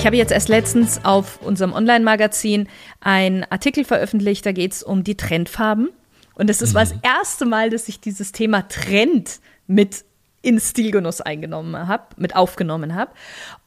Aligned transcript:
Ich 0.00 0.06
habe 0.06 0.16
jetzt 0.16 0.32
erst 0.32 0.48
letztens 0.48 1.04
auf 1.04 1.42
unserem 1.42 1.74
Online-Magazin 1.74 2.68
einen 3.00 3.44
Artikel 3.44 3.84
veröffentlicht, 3.84 4.46
da 4.46 4.52
geht 4.52 4.72
es 4.72 4.82
um 4.82 5.04
die 5.04 5.14
Trendfarben. 5.14 5.90
Und 6.34 6.48
es 6.48 6.62
ist 6.62 6.72
mhm. 6.72 6.78
das 6.78 6.94
erste 7.02 7.44
Mal, 7.44 7.68
dass 7.68 7.86
ich 7.86 8.00
dieses 8.00 8.32
Thema 8.32 8.66
Trend 8.66 9.40
mit 9.66 10.06
in 10.40 10.58
Stilgenuss 10.58 11.20
eingenommen 11.20 11.86
habe, 11.86 12.04
mit 12.16 12.34
aufgenommen 12.34 12.94
habe. 12.94 13.10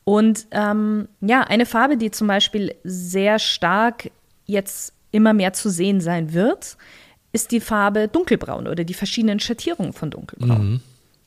Und 0.05 0.47
ähm, 0.49 1.07
ja, 1.21 1.41
eine 1.41 1.67
Farbe, 1.67 1.97
die 1.97 2.09
zum 2.09 2.25
Beispiel 2.25 2.73
sehr 2.83 3.37
stark 3.37 4.09
jetzt 4.47 4.93
immer 5.11 5.33
mehr 5.33 5.53
zu 5.53 5.69
sehen 5.69 6.01
sein 6.01 6.33
wird, 6.33 6.77
ist 7.31 7.51
die 7.51 7.61
Farbe 7.61 8.07
dunkelbraun 8.07 8.67
oder 8.67 8.83
die 8.83 8.95
verschiedenen 8.95 9.39
Schattierungen 9.39 9.93
von 9.93 10.09
dunkelbraun. 10.09 10.71
Mhm. 10.71 10.79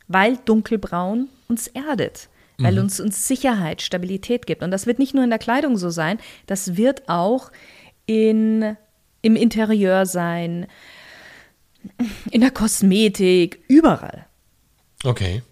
Weil 0.08 0.36
dunkelbraun 0.44 1.28
uns 1.46 1.68
erdet, 1.68 2.28
weil 2.58 2.74
mhm. 2.74 2.80
uns, 2.80 3.00
uns 3.00 3.28
Sicherheit, 3.28 3.82
Stabilität 3.82 4.46
gibt. 4.46 4.62
Und 4.62 4.70
das 4.70 4.86
wird 4.86 4.98
nicht 4.98 5.14
nur 5.14 5.24
in 5.24 5.30
der 5.30 5.38
Kleidung 5.38 5.76
so 5.76 5.90
sein, 5.90 6.18
das 6.46 6.76
wird 6.76 7.08
auch 7.08 7.50
in, 8.06 8.76
im 9.22 9.36
Interieur 9.36 10.06
sein, 10.06 10.66
in 12.30 12.40
der 12.40 12.50
Kosmetik, 12.50 13.60
überall. 13.68 14.26
Okay. 15.04 15.42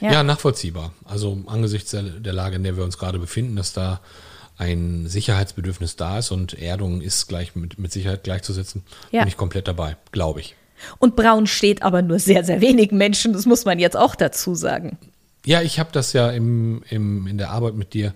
Ja. 0.00 0.12
ja, 0.12 0.22
nachvollziehbar. 0.22 0.94
Also 1.04 1.38
angesichts 1.46 1.90
der, 1.90 2.32
Lage, 2.32 2.56
in 2.56 2.62
der 2.62 2.76
wir 2.76 2.84
uns 2.84 2.98
gerade 2.98 3.18
befinden, 3.18 3.56
dass 3.56 3.72
da 3.72 4.00
ein 4.56 5.06
Sicherheitsbedürfnis 5.06 5.96
da 5.96 6.18
ist 6.18 6.30
und 6.30 6.54
Erdung 6.54 7.00
ist 7.00 7.26
gleich 7.26 7.54
mit, 7.54 7.78
mit 7.78 7.92
Sicherheit 7.92 8.24
gleichzusetzen, 8.24 8.82
ja. 9.10 9.20
bin 9.20 9.28
ich 9.28 9.36
komplett 9.36 9.68
dabei, 9.68 9.96
glaube 10.12 10.40
ich. 10.40 10.54
Und 10.98 11.16
braun 11.16 11.46
steht 11.46 11.82
aber 11.82 12.02
nur 12.02 12.18
sehr, 12.18 12.44
sehr 12.44 12.60
wenigen 12.60 12.96
Menschen, 12.96 13.32
das 13.32 13.46
muss 13.46 13.64
man 13.64 13.78
jetzt 13.78 13.96
auch 13.96 14.14
dazu 14.14 14.54
sagen. 14.54 14.98
Ja, 15.46 15.62
ich 15.62 15.78
habe 15.78 15.90
das 15.92 16.12
ja 16.12 16.30
im, 16.30 16.82
im, 16.88 17.26
in 17.26 17.38
der 17.38 17.50
Arbeit 17.50 17.74
mit 17.74 17.94
dir 17.94 18.14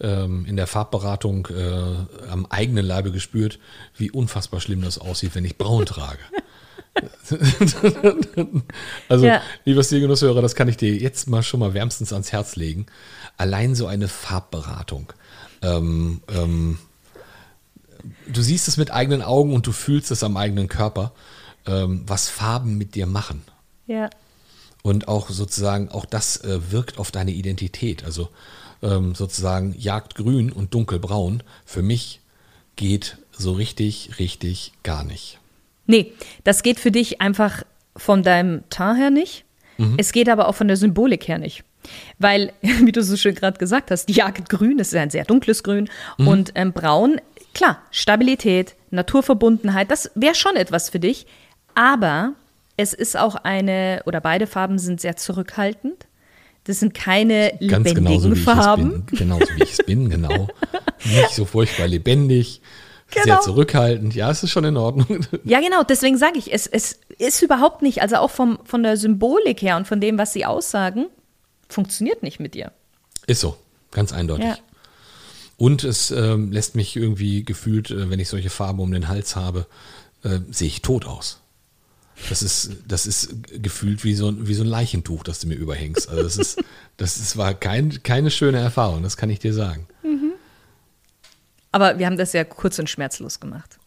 ähm, 0.00 0.46
in 0.46 0.56
der 0.56 0.66
Farbberatung 0.66 1.48
äh, 1.48 2.30
am 2.30 2.46
eigenen 2.46 2.86
Leibe 2.86 3.12
gespürt, 3.12 3.58
wie 3.96 4.10
unfassbar 4.10 4.60
schlimm 4.60 4.82
das 4.82 4.98
aussieht, 4.98 5.34
wenn 5.34 5.44
ich 5.44 5.58
braun 5.58 5.86
trage. 5.86 6.20
also, 9.08 9.26
ja. 9.26 9.42
lieber 9.64 9.84
Stilgenusshörer, 9.84 10.42
das 10.42 10.54
kann 10.54 10.68
ich 10.68 10.76
dir 10.76 10.94
jetzt 10.96 11.28
mal 11.28 11.42
schon 11.42 11.60
mal 11.60 11.74
wärmstens 11.74 12.12
ans 12.12 12.32
Herz 12.32 12.56
legen. 12.56 12.86
Allein 13.36 13.74
so 13.74 13.86
eine 13.86 14.08
Farbberatung. 14.08 15.12
Ähm, 15.62 16.22
ähm, 16.28 16.78
du 18.26 18.42
siehst 18.42 18.68
es 18.68 18.76
mit 18.76 18.90
eigenen 18.90 19.22
Augen 19.22 19.54
und 19.54 19.66
du 19.66 19.72
fühlst 19.72 20.10
es 20.10 20.24
am 20.24 20.36
eigenen 20.36 20.68
Körper, 20.68 21.12
ähm, 21.66 22.02
was 22.06 22.28
Farben 22.28 22.78
mit 22.78 22.94
dir 22.94 23.06
machen. 23.06 23.42
Ja. 23.86 24.10
Und 24.82 25.08
auch 25.08 25.28
sozusagen, 25.30 25.90
auch 25.90 26.06
das 26.06 26.38
äh, 26.38 26.72
wirkt 26.72 26.98
auf 26.98 27.10
deine 27.10 27.32
Identität. 27.32 28.04
Also 28.04 28.28
ähm, 28.82 29.14
sozusagen 29.14 29.74
Jagdgrün 29.78 30.52
und 30.52 30.74
Dunkelbraun 30.74 31.42
für 31.64 31.82
mich 31.82 32.20
geht 32.76 33.18
so 33.30 33.52
richtig, 33.52 34.18
richtig 34.18 34.72
gar 34.82 35.04
nicht. 35.04 35.38
Nee, 35.86 36.12
das 36.44 36.62
geht 36.62 36.78
für 36.78 36.90
dich 36.90 37.20
einfach 37.20 37.64
von 37.96 38.22
deinem 38.22 38.62
Teint 38.70 38.98
her 38.98 39.10
nicht. 39.10 39.44
Mhm. 39.76 39.94
Es 39.98 40.12
geht 40.12 40.28
aber 40.28 40.48
auch 40.48 40.54
von 40.54 40.68
der 40.68 40.76
Symbolik 40.76 41.28
her 41.28 41.38
nicht. 41.38 41.64
Weil, 42.18 42.52
wie 42.62 42.92
du 42.92 43.02
so 43.02 43.16
schön 43.16 43.34
gerade 43.34 43.58
gesagt 43.58 43.90
hast, 43.90 44.06
die 44.06 44.14
Jagdgrün 44.14 44.78
ist 44.78 44.94
ein 44.94 45.10
sehr 45.10 45.24
dunkles 45.24 45.62
Grün 45.62 45.88
mhm. 46.18 46.28
und 46.28 46.52
ähm, 46.54 46.72
Braun, 46.72 47.20
klar, 47.54 47.82
Stabilität, 47.90 48.76
Naturverbundenheit, 48.90 49.90
das 49.90 50.10
wäre 50.14 50.34
schon 50.34 50.56
etwas 50.56 50.90
für 50.90 51.00
dich. 51.00 51.26
Aber 51.74 52.34
es 52.80 52.94
ist 52.94 53.16
auch 53.16 53.34
eine, 53.36 54.02
oder 54.06 54.20
beide 54.20 54.46
Farben 54.46 54.78
sind 54.78 55.00
sehr 55.00 55.16
zurückhaltend. 55.16 56.06
Das 56.64 56.80
sind 56.80 56.94
keine 56.94 57.52
Ganz 57.66 57.86
lebendigen 57.88 58.34
genauso, 58.34 58.34
Farben. 58.36 59.06
Genauso 59.06 59.46
wie 59.56 59.62
ich 59.62 59.72
es 59.72 59.84
bin, 59.84 60.10
genau. 60.10 60.48
Nicht 61.04 61.30
so 61.30 61.44
furchtbar 61.44 61.88
lebendig. 61.88 62.60
Genau. 63.10 63.24
Sehr 63.24 63.40
zurückhaltend. 63.40 64.14
Ja, 64.14 64.30
es 64.30 64.42
ist 64.42 64.50
schon 64.50 64.64
in 64.64 64.76
Ordnung. 64.76 65.26
Ja, 65.44 65.60
genau. 65.60 65.82
Deswegen 65.82 66.16
sage 66.16 66.38
ich, 66.38 66.52
es, 66.52 66.66
es 66.66 67.00
ist 67.18 67.42
überhaupt 67.42 67.82
nicht, 67.82 68.02
also 68.02 68.16
auch 68.16 68.30
vom, 68.30 68.58
von 68.64 68.82
der 68.82 68.96
Symbolik 68.96 69.62
her 69.62 69.76
und 69.76 69.88
von 69.88 70.00
dem, 70.00 70.18
was 70.18 70.32
sie 70.32 70.44
aussagen, 70.44 71.06
funktioniert 71.68 72.22
nicht 72.22 72.40
mit 72.40 72.54
dir. 72.54 72.72
Ist 73.26 73.40
so. 73.40 73.56
Ganz 73.90 74.12
eindeutig. 74.12 74.44
Ja. 74.44 74.58
Und 75.56 75.84
es 75.84 76.10
ähm, 76.10 76.52
lässt 76.52 76.74
mich 76.74 76.96
irgendwie 76.96 77.44
gefühlt, 77.44 77.90
äh, 77.90 78.08
wenn 78.08 78.20
ich 78.20 78.28
solche 78.28 78.50
Farben 78.50 78.80
um 78.80 78.92
den 78.92 79.08
Hals 79.08 79.36
habe, 79.36 79.66
äh, 80.22 80.38
sehe 80.50 80.68
ich 80.68 80.82
tot 80.82 81.06
aus. 81.06 81.39
Das 82.28 82.42
ist, 82.42 82.70
das 82.86 83.06
ist 83.06 83.34
gefühlt 83.62 84.04
wie 84.04 84.14
so, 84.14 84.46
wie 84.46 84.54
so 84.54 84.62
ein 84.62 84.68
Leichentuch, 84.68 85.24
das 85.24 85.40
du 85.40 85.48
mir 85.48 85.54
überhängst. 85.54 86.08
Also 86.08 86.22
das 86.22 86.36
ist, 86.36 86.62
das 86.96 87.16
ist, 87.16 87.36
war 87.36 87.54
kein, 87.54 88.02
keine 88.02 88.30
schöne 88.30 88.58
Erfahrung, 88.58 89.02
das 89.02 89.16
kann 89.16 89.30
ich 89.30 89.38
dir 89.38 89.54
sagen. 89.54 89.86
Mhm. 90.02 90.32
Aber 91.72 91.98
wir 91.98 92.06
haben 92.06 92.16
das 92.16 92.32
ja 92.32 92.44
kurz 92.44 92.78
und 92.78 92.90
schmerzlos 92.90 93.40
gemacht. 93.40 93.78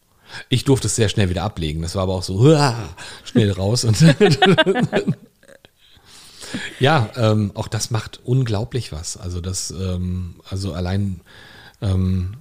Ich 0.49 0.63
durfte 0.63 0.87
es 0.87 0.95
sehr 0.95 1.09
schnell 1.09 1.29
wieder 1.29 1.43
ablegen. 1.43 1.81
Das 1.81 1.95
war 1.95 2.03
aber 2.03 2.15
auch 2.15 2.23
so 2.23 2.39
huah, 2.39 2.95
schnell 3.23 3.51
raus. 3.51 3.83
Und 3.83 3.97
ja, 6.79 7.09
ähm, 7.15 7.51
auch 7.53 7.67
das 7.67 7.91
macht 7.91 8.21
unglaublich 8.23 8.91
was. 8.91 9.17
Also 9.17 9.41
das, 9.41 9.71
ähm, 9.71 10.41
also 10.49 10.73
allein, 10.73 11.21
ähm, 11.81 12.37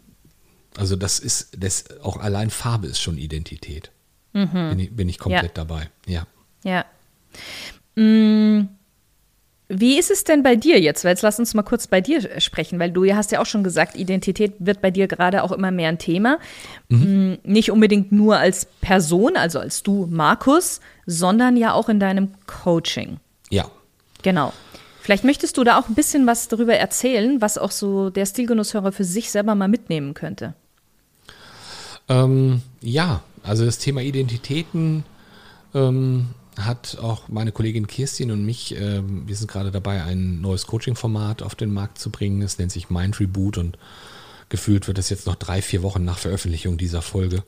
also 0.77 0.97
das 0.97 1.19
ist, 1.19 1.51
das 1.59 2.01
auch 2.01 2.17
allein 2.17 2.51
Farbe 2.51 2.87
ist 2.87 3.01
schon 3.01 3.19
Identität. 3.19 3.91
Mhm. 4.33 4.71
Bin, 4.71 4.79
ich, 4.79 4.97
bin 4.97 5.09
ich 5.09 5.19
komplett 5.19 5.43
ja. 5.43 5.51
dabei. 5.65 5.89
Ja. 6.07 6.27
Ja. 6.65 6.85
Mm. 7.97 8.69
Wie 9.75 9.99
ist 9.99 10.11
es 10.11 10.25
denn 10.25 10.43
bei 10.43 10.55
dir 10.55 10.79
jetzt? 10.79 11.03
Weil 11.03 11.13
jetzt 11.13 11.23
lass 11.23 11.39
uns 11.39 11.55
mal 11.55 11.63
kurz 11.63 11.87
bei 11.87 12.03
dir 12.03 12.41
sprechen, 12.41 12.79
weil 12.79 12.91
du 12.91 13.11
hast 13.15 13.33
ja 13.33 13.41
auch 13.41 13.47
schon 13.47 13.65
gesagt, 13.65 13.97
Identität 13.97 14.53
wird 14.59 14.83
bei 14.83 14.91
dir 14.91 15.09
gerade 15.09 15.43
auch 15.43 15.51
immer 15.51 15.71
mehr 15.71 15.89
ein 15.89 15.99
Thema. 15.99 16.39
Mhm. 16.89 17.39
Mm, 17.45 17.51
nicht 17.51 17.71
unbedingt 17.71 18.13
nur 18.13 18.37
als 18.37 18.67
Person, 18.83 19.35
also 19.37 19.61
als 19.61 19.83
du, 19.83 20.07
Markus, 20.11 20.81
sondern 21.07 21.57
ja 21.57 21.73
auch 21.73 21.89
in 21.89 22.01
deinem 22.01 22.33
Coaching. 22.47 23.19
Ja. 23.49 23.71
Genau. 24.23 24.53
Vielleicht 25.01 25.25
möchtest 25.25 25.57
du 25.57 25.65
da 25.65 25.81
auch 25.81 25.89
ein 25.89 25.95
bisschen 25.95 26.27
was 26.27 26.49
darüber 26.49 26.75
erzählen, 26.75 27.41
was 27.41 27.57
auch 27.57 27.71
so 27.71 28.11
der 28.11 28.27
Stilgenusshörer 28.27 28.93
für 28.93 29.05
sich 29.05 29.31
selber 29.31 29.55
mal 29.55 29.69
mitnehmen 29.69 30.13
könnte. 30.13 30.55
Ähm, 32.09 32.63
ja, 32.81 33.23
also 33.43 33.65
das 33.65 33.79
Thema 33.79 34.03
Identitäten 34.03 35.05
ähm, 35.75 36.29
hat 36.59 36.99
auch 37.01 37.29
meine 37.29 37.53
Kollegin 37.53 37.87
Kirstin 37.87 38.31
und 38.31 38.45
mich, 38.45 38.77
äh, 38.77 39.03
wir 39.05 39.37
sind 39.37 39.51
gerade 39.51 39.71
dabei, 39.71 40.03
ein 40.03 40.41
neues 40.41 40.67
Coaching-Format 40.67 41.43
auf 41.43 41.55
den 41.55 41.73
Markt 41.73 41.99
zu 41.99 42.11
bringen. 42.11 42.43
Es 42.43 42.59
nennt 42.59 42.73
sich 42.73 42.91
Mind 42.91 43.19
Reboot 43.21 43.59
und 43.59 43.79
gefühlt 44.49 44.87
wird 44.87 44.99
es 44.99 45.09
jetzt 45.09 45.27
noch 45.27 45.37
drei, 45.37 45.63
vier 45.63 45.83
Wochen 45.83 46.05
nach 46.05 46.19
Veröffentlichung 46.19 46.77
dieser 46.77 47.03
Folge 47.03 47.43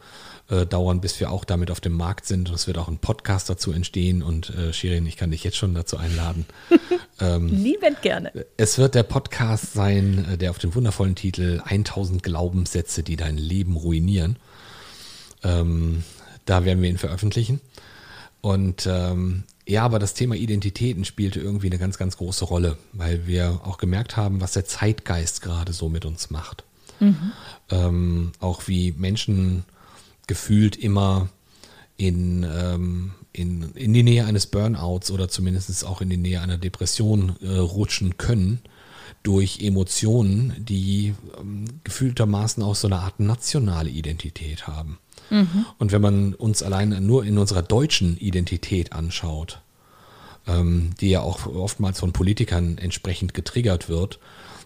äh, 0.50 0.66
dauern, 0.66 1.00
bis 1.00 1.19
wir 1.21 1.31
auch 1.31 1.44
damit 1.44 1.71
auf 1.71 1.81
dem 1.81 1.94
Markt 1.94 2.27
sind. 2.27 2.49
Und 2.49 2.55
es 2.55 2.66
wird 2.66 2.78
auch 2.78 2.88
ein 2.88 2.99
Podcast 2.99 3.49
dazu 3.49 3.72
entstehen. 3.72 4.22
Und 4.22 4.50
äh, 4.50 4.72
Shirin, 4.72 5.06
ich 5.06 5.16
kann 5.16 5.31
dich 5.31 5.44
jetzt 5.44 5.56
schon 5.56 5.75
dazu 5.75 5.97
einladen. 5.97 6.47
ähm, 7.21 7.49
Liebend 7.49 8.03
gerne. 8.03 8.32
Es 8.56 8.78
wird 8.78 8.94
der 8.94 9.04
Podcast 9.04 9.72
sein, 9.72 10.27
äh, 10.33 10.38
der 10.38 10.50
auf 10.50 10.59
dem 10.59 10.75
wundervollen 10.75 11.15
Titel 11.15 11.62
1000 11.65 12.22
Glaubenssätze, 12.22 13.03
die 13.03 13.16
dein 13.16 13.38
Leben 13.38 13.77
ruinieren. 13.77 14.37
Ähm, 15.43 16.04
da 16.44 16.65
werden 16.65 16.83
wir 16.83 16.91
ihn 16.91 16.99
veröffentlichen. 16.99 17.60
Und 18.41 18.87
ähm, 18.87 19.44
ja, 19.66 19.83
aber 19.83 19.99
das 19.99 20.12
Thema 20.12 20.34
Identitäten 20.34 21.06
spielte 21.06 21.41
irgendwie 21.41 21.69
eine 21.69 21.78
ganz, 21.78 21.97
ganz 21.97 22.19
große 22.19 22.44
Rolle, 22.44 22.77
weil 22.93 23.27
wir 23.27 23.60
auch 23.65 23.78
gemerkt 23.78 24.19
haben, 24.19 24.43
was 24.43 24.53
der 24.53 24.66
Zeitgeist 24.66 25.41
gerade 25.41 25.72
so 25.72 25.88
mit 25.88 26.04
uns 26.04 26.28
macht. 26.28 26.65
Mhm. 27.00 27.33
Ähm, 27.71 28.33
auch 28.41 28.69
wie 28.69 28.93
Menschen 28.93 29.65
gefühlt 30.27 30.77
immer 30.77 31.29
in, 31.97 32.45
ähm, 32.45 33.12
in, 33.33 33.73
in 33.75 33.93
die 33.93 34.03
Nähe 34.03 34.25
eines 34.25 34.47
Burnouts 34.47 35.11
oder 35.11 35.29
zumindest 35.29 35.84
auch 35.87 36.01
in 36.01 36.10
die 36.10 36.16
Nähe 36.16 36.41
einer 36.41 36.59
Depression 36.59 37.37
äh, 37.41 37.57
rutschen 37.57 38.16
können 38.16 38.60
durch 39.22 39.60
Emotionen, 39.60 40.54
die 40.59 41.15
ähm, 41.41 41.65
gefühltermaßen 41.83 42.63
auch 42.63 42.75
so 42.75 42.89
eine 42.89 43.01
Art 43.01 43.21
nationale 43.21 43.91
Identität 43.91 44.66
haben. 44.66 44.98
Mhm. 45.31 45.66
Und 45.78 45.93
wenn 45.93 46.03
man 46.03 46.34
uns 46.34 46.63
allein 46.63 47.04
nur 47.07 47.25
in 47.25 47.39
unserer 47.39 47.63
deutschen 47.63 48.19
Identität 48.19 48.93
anschaut, 48.93 49.60
ähm, 50.47 50.91
die 51.01 51.10
ja 51.10 51.21
auch 51.21 51.47
oftmals 51.47 52.01
von 52.01 52.13
Politikern 52.13 52.78
entsprechend 52.78 53.34
getriggert 53.34 53.89
wird, 53.89 54.19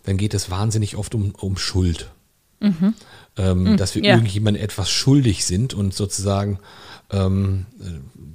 dann 0.05 0.17
geht 0.17 0.35
es 0.35 0.51
wahnsinnig 0.51 0.97
oft 0.97 1.15
um, 1.15 1.33
um 1.33 1.57
Schuld. 1.57 2.11
Mhm. 2.61 2.95
Ähm, 3.37 3.63
mhm. 3.65 3.77
Dass 3.77 3.95
wir 3.95 4.03
ja. 4.03 4.15
irgendjemandem 4.15 4.63
etwas 4.63 4.91
schuldig 4.91 5.45
sind 5.45 5.75
und 5.75 5.95
sozusagen 5.95 6.59
ähm, 7.11 7.67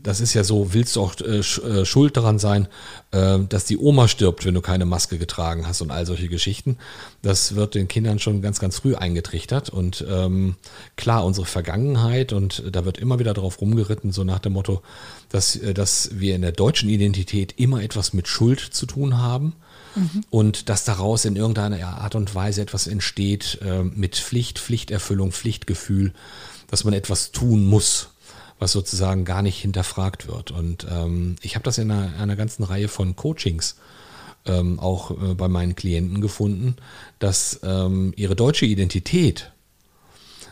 das 0.01 0.19
ist 0.19 0.33
ja 0.33 0.43
so, 0.43 0.73
willst 0.73 0.95
du 0.95 1.01
auch 1.01 1.15
äh, 1.21 1.39
äh, 1.39 1.85
schuld 1.85 2.17
daran 2.17 2.39
sein, 2.39 2.67
äh, 3.11 3.39
dass 3.47 3.65
die 3.65 3.77
Oma 3.77 4.07
stirbt, 4.07 4.45
wenn 4.45 4.53
du 4.53 4.61
keine 4.61 4.85
Maske 4.85 5.17
getragen 5.17 5.67
hast 5.67 5.81
und 5.81 5.91
all 5.91 6.05
solche 6.05 6.27
Geschichten. 6.27 6.77
Das 7.21 7.55
wird 7.55 7.75
den 7.75 7.87
Kindern 7.87 8.19
schon 8.19 8.41
ganz, 8.41 8.59
ganz 8.59 8.79
früh 8.79 8.95
eingetrichtert. 8.95 9.69
Und 9.69 10.03
ähm, 10.09 10.55
klar, 10.97 11.23
unsere 11.23 11.45
Vergangenheit, 11.45 12.33
und 12.33 12.63
da 12.71 12.83
wird 12.83 12.97
immer 12.97 13.19
wieder 13.19 13.33
drauf 13.33 13.61
rumgeritten, 13.61 14.11
so 14.11 14.23
nach 14.23 14.39
dem 14.39 14.53
Motto, 14.53 14.81
dass, 15.29 15.55
äh, 15.55 15.73
dass 15.73 16.19
wir 16.19 16.35
in 16.35 16.41
der 16.41 16.51
deutschen 16.51 16.89
Identität 16.89 17.53
immer 17.57 17.81
etwas 17.81 18.13
mit 18.13 18.27
Schuld 18.27 18.59
zu 18.59 18.85
tun 18.85 19.19
haben. 19.19 19.53
Mhm. 19.95 20.23
und 20.29 20.69
dass 20.69 20.85
daraus 20.85 21.25
in 21.25 21.35
irgendeiner 21.35 21.85
Art 21.87 22.15
und 22.15 22.33
Weise 22.35 22.61
etwas 22.61 22.87
entsteht 22.87 23.59
äh, 23.61 23.83
mit 23.83 24.15
Pflicht, 24.15 24.59
Pflichterfüllung, 24.59 25.31
Pflichtgefühl, 25.31 26.13
dass 26.67 26.83
man 26.83 26.93
etwas 26.93 27.31
tun 27.31 27.65
muss, 27.65 28.09
was 28.59 28.71
sozusagen 28.71 29.25
gar 29.25 29.41
nicht 29.41 29.59
hinterfragt 29.59 30.27
wird. 30.27 30.51
Und 30.51 30.87
ähm, 30.89 31.35
ich 31.41 31.55
habe 31.55 31.63
das 31.63 31.77
in 31.77 31.91
einer, 31.91 32.17
einer, 32.19 32.35
ganzen 32.35 32.63
Reihe 32.63 32.87
von 32.87 33.15
Coachings 33.15 33.75
ähm, 34.45 34.79
auch 34.79 35.11
äh, 35.11 35.33
bei 35.35 35.47
meinen 35.47 35.75
Klienten 35.75 36.21
gefunden, 36.21 36.75
dass 37.19 37.59
ähm, 37.63 38.13
ihre 38.15 38.35
deutsche 38.35 38.65
Identität 38.65 39.51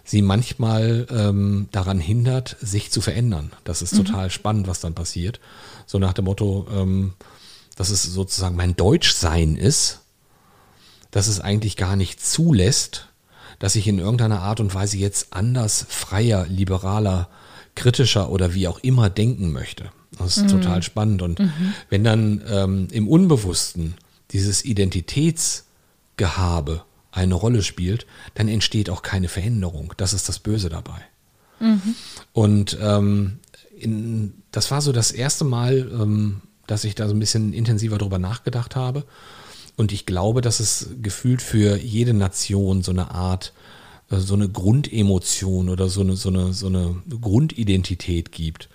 sie 0.04 0.22
manchmal 0.22 1.08
ähm, 1.10 1.68
daran 1.72 2.00
hindert, 2.00 2.58
sich 2.60 2.92
zu 2.92 3.02
verändern. 3.02 3.52
Das 3.64 3.82
ist 3.82 3.94
mhm. 3.94 4.06
total 4.06 4.30
spannend, 4.30 4.68
was 4.68 4.80
dann 4.80 4.94
passiert. 4.94 5.40
So 5.86 6.00
nach 6.00 6.14
dem 6.14 6.26
Motto, 6.26 6.68
ähm, 6.74 7.14
dass 7.76 7.90
es 7.90 8.04
sozusagen 8.04 8.56
mein 8.56 8.76
Deutschsein 8.76 9.56
ist, 9.56 10.00
dass 11.12 11.28
es 11.28 11.40
eigentlich 11.40 11.78
gar 11.78 11.96
nicht 11.96 12.26
zulässt, 12.26 13.08
dass 13.60 13.76
ich 13.76 13.88
in 13.88 14.00
irgendeiner 14.00 14.42
Art 14.42 14.60
und 14.60 14.74
Weise 14.74 14.98
jetzt 14.98 15.34
anders, 15.34 15.86
freier, 15.88 16.48
liberaler, 16.48 17.30
kritischer 17.76 18.30
oder 18.30 18.54
wie 18.54 18.68
auch 18.68 18.80
immer 18.80 19.10
denken 19.10 19.52
möchte. 19.52 19.92
Das 20.18 20.38
ist 20.38 20.46
mhm. 20.46 20.50
total 20.50 20.84
spannend. 20.84 21.22
Und 21.22 21.40
mhm. 21.40 21.74
wenn 21.90 22.04
dann 22.04 22.42
ähm, 22.48 22.88
im 22.92 23.08
Unbewussten 23.08 23.96
dieses 24.32 24.66
Identitätsgehabe 24.66 26.84
eine 27.12 27.36
Rolle 27.36 27.62
spielt, 27.64 28.06
dann 28.36 28.48
entsteht 28.48 28.90
auch 28.90 29.04
keine 29.04 29.28
Veränderung. 29.28 29.94
Das 29.98 30.14
ist 30.14 30.30
das 30.30 30.40
Böse 30.40 30.70
dabei. 30.70 31.02
Mhm. 31.60 31.96
Und 32.34 32.78
ähm, 32.82 33.40
in, 33.78 34.34
das 34.52 34.72
war 34.72 34.82
so 34.82 34.92
das 34.92 35.12
erste 35.12 35.44
Mal, 35.44 35.88
ähm, 35.92 36.42
dass 36.72 36.86
ich 36.86 36.96
da 36.96 37.08
so 37.10 37.14
ein 37.14 37.20
bisschen 37.20 37.52
intensiver 37.52 37.98
drüber 37.98 38.18
nachgedacht 38.18 38.78
habe. 38.78 39.04
Und 39.76 39.92
ich 39.92 40.06
glaube, 40.06 40.40
dass 40.40 40.62
es 40.62 40.90
gefühlt 41.02 41.42
für 41.42 41.78
jede 41.78 42.14
Nation 42.14 42.82
so 42.82 42.92
eine 42.92 43.12
Art, 43.12 43.52
äh, 44.10 44.18
so 44.18 44.36
eine 44.36 44.48
Grundemotion 44.48 45.68
oder 45.68 45.90
so 45.90 46.00
eine, 46.00 46.16
so 46.16 46.30
eine, 46.30 46.54
so 46.54 46.68
eine 46.68 46.96
Grundidentität 47.10 48.32
gibt. 48.32 48.70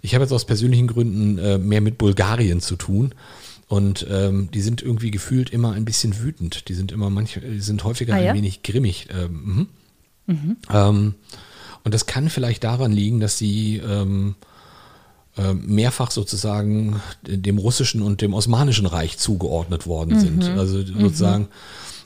Ich 0.00 0.14
habe 0.14 0.24
jetzt 0.24 0.32
aus 0.32 0.46
persönlichen 0.46 0.86
Gründen 0.86 1.36
äh, 1.38 1.58
mehr 1.58 1.82
mit 1.82 1.98
Bulgarien 1.98 2.60
zu 2.60 2.76
tun. 2.76 3.14
Und 3.68 4.06
ähm, 4.10 4.50
die 4.52 4.60
sind 4.62 4.80
irgendwie 4.80 5.10
gefühlt 5.10 5.50
immer 5.50 5.72
ein 5.72 5.84
bisschen 5.84 6.18
wütend. 6.22 6.68
Die 6.68 6.74
sind 6.74 6.92
immer 6.92 7.10
manchmal, 7.10 7.50
die 7.50 7.60
sind 7.60 7.84
häufiger 7.84 8.14
ah, 8.14 8.20
ja? 8.20 8.30
ein 8.30 8.36
wenig 8.36 8.62
grimmig. 8.62 9.08
Ähm, 9.10 9.68
mhm. 10.26 10.34
Mhm. 10.34 10.56
Ähm, 10.70 11.14
und 11.82 11.92
das 11.92 12.06
kann 12.06 12.30
vielleicht 12.30 12.64
daran 12.64 12.92
liegen, 12.92 13.20
dass 13.20 13.36
sie 13.36 13.82
ähm, 13.86 14.36
äh, 14.40 14.53
mehrfach 15.52 16.10
sozusagen 16.10 17.00
dem 17.22 17.58
russischen 17.58 18.02
und 18.02 18.20
dem 18.20 18.34
osmanischen 18.34 18.86
Reich 18.86 19.18
zugeordnet 19.18 19.86
worden 19.86 20.20
sind. 20.20 20.48
Mhm. 20.48 20.58
Also 20.58 20.84
sozusagen 20.84 21.48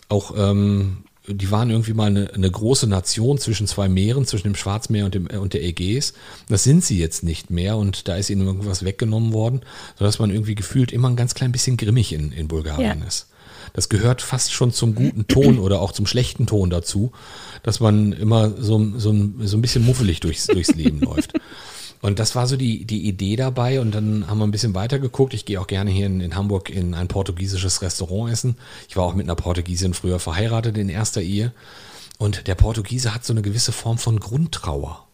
auch 0.09 0.35
ähm, 0.37 0.99
die 1.29 1.51
waren 1.51 1.71
irgendwie 1.71 1.93
mal 1.93 2.07
eine, 2.07 2.33
eine, 2.33 2.51
große 2.51 2.87
Nation 2.87 3.39
zwischen 3.39 3.67
zwei 3.67 3.89
Meeren, 3.89 4.25
zwischen 4.25 4.49
dem 4.49 4.55
Schwarzmeer 4.55 5.05
und, 5.05 5.15
dem, 5.15 5.27
und 5.27 5.53
der 5.53 5.63
Ägäis. 5.63 6.15
Das 6.49 6.65
sind 6.65 6.85
sie 6.85 6.99
jetzt 6.99 7.23
nicht 7.23 7.51
mehr 7.51 7.77
und 7.77 8.09
da 8.09 8.17
ist 8.17 8.31
ihnen 8.31 8.47
irgendwas 8.47 8.85
weggenommen 8.85 9.33
worden, 9.33 9.61
sodass 9.99 10.19
man 10.19 10.31
irgendwie 10.31 10.55
gefühlt 10.55 10.93
immer 10.93 11.09
ein 11.09 11.17
ganz 11.17 11.35
klein 11.35 11.53
bisschen 11.53 11.77
grimmig 11.77 12.13
in, 12.13 12.33
in 12.33 12.49
Bulgarien 12.49 13.01
ja. 13.01 13.07
ist. 13.07 13.27
Das 13.75 13.91
gehört 13.91 14.23
fast 14.23 14.53
schon 14.53 14.73
zum 14.73 14.95
guten 14.95 15.27
Ton 15.27 15.59
oder 15.59 15.81
auch 15.81 15.93
zum 15.93 16.07
schlechten 16.07 16.47
Ton 16.47 16.71
dazu, 16.71 17.13
dass 17.63 17.81
man 17.81 18.13
immer 18.13 18.51
so, 18.59 18.79
so, 18.97 19.15
so 19.41 19.57
ein 19.57 19.63
bisschen 19.63 19.85
muffelig 19.85 20.21
durchs, 20.21 20.47
durchs 20.47 20.75
Leben 20.75 21.01
läuft. 21.03 21.35
Und 22.01 22.19
das 22.19 22.35
war 22.35 22.47
so 22.47 22.57
die, 22.57 22.85
die 22.85 23.09
Idee 23.09 23.37
dabei. 23.37 23.81
Und 23.81 23.93
dann 23.93 24.27
haben 24.29 24.39
wir 24.39 24.47
ein 24.47 24.53
bisschen 24.53 24.75
weiter 24.75 24.99
geguckt. 24.99 25.35
Ich 25.35 25.45
gehe 25.45 25.61
auch 25.61 25.67
gerne 25.67 25.91
hier 25.91 26.07
in, 26.07 26.21
in 26.21 26.37
Hamburg 26.37 26.71
in 26.71 26.95
ein 26.95 27.09
portugiesisches 27.09 27.83
Restaurant 27.83 28.33
essen. 28.33 28.57
Ich 28.89 28.97
war 28.97 29.05
auch 29.05 29.15
mit 29.15 29.27
einer 29.27 29.35
Portugiesin 29.35 29.95
früher 29.95 30.19
verheiratet 30.19 30.79
in 30.79 30.89
erster 30.89 31.21
Ehe. 31.21 31.53
Und 32.19 32.47
der 32.47 32.55
Portugiese 32.55 33.15
hat 33.15 33.25
so 33.25 33.33
eine 33.33 33.43
gewisse 33.43 33.73
Form 33.73 33.99
von 33.99 34.21
Grundtrauer. 34.21 35.05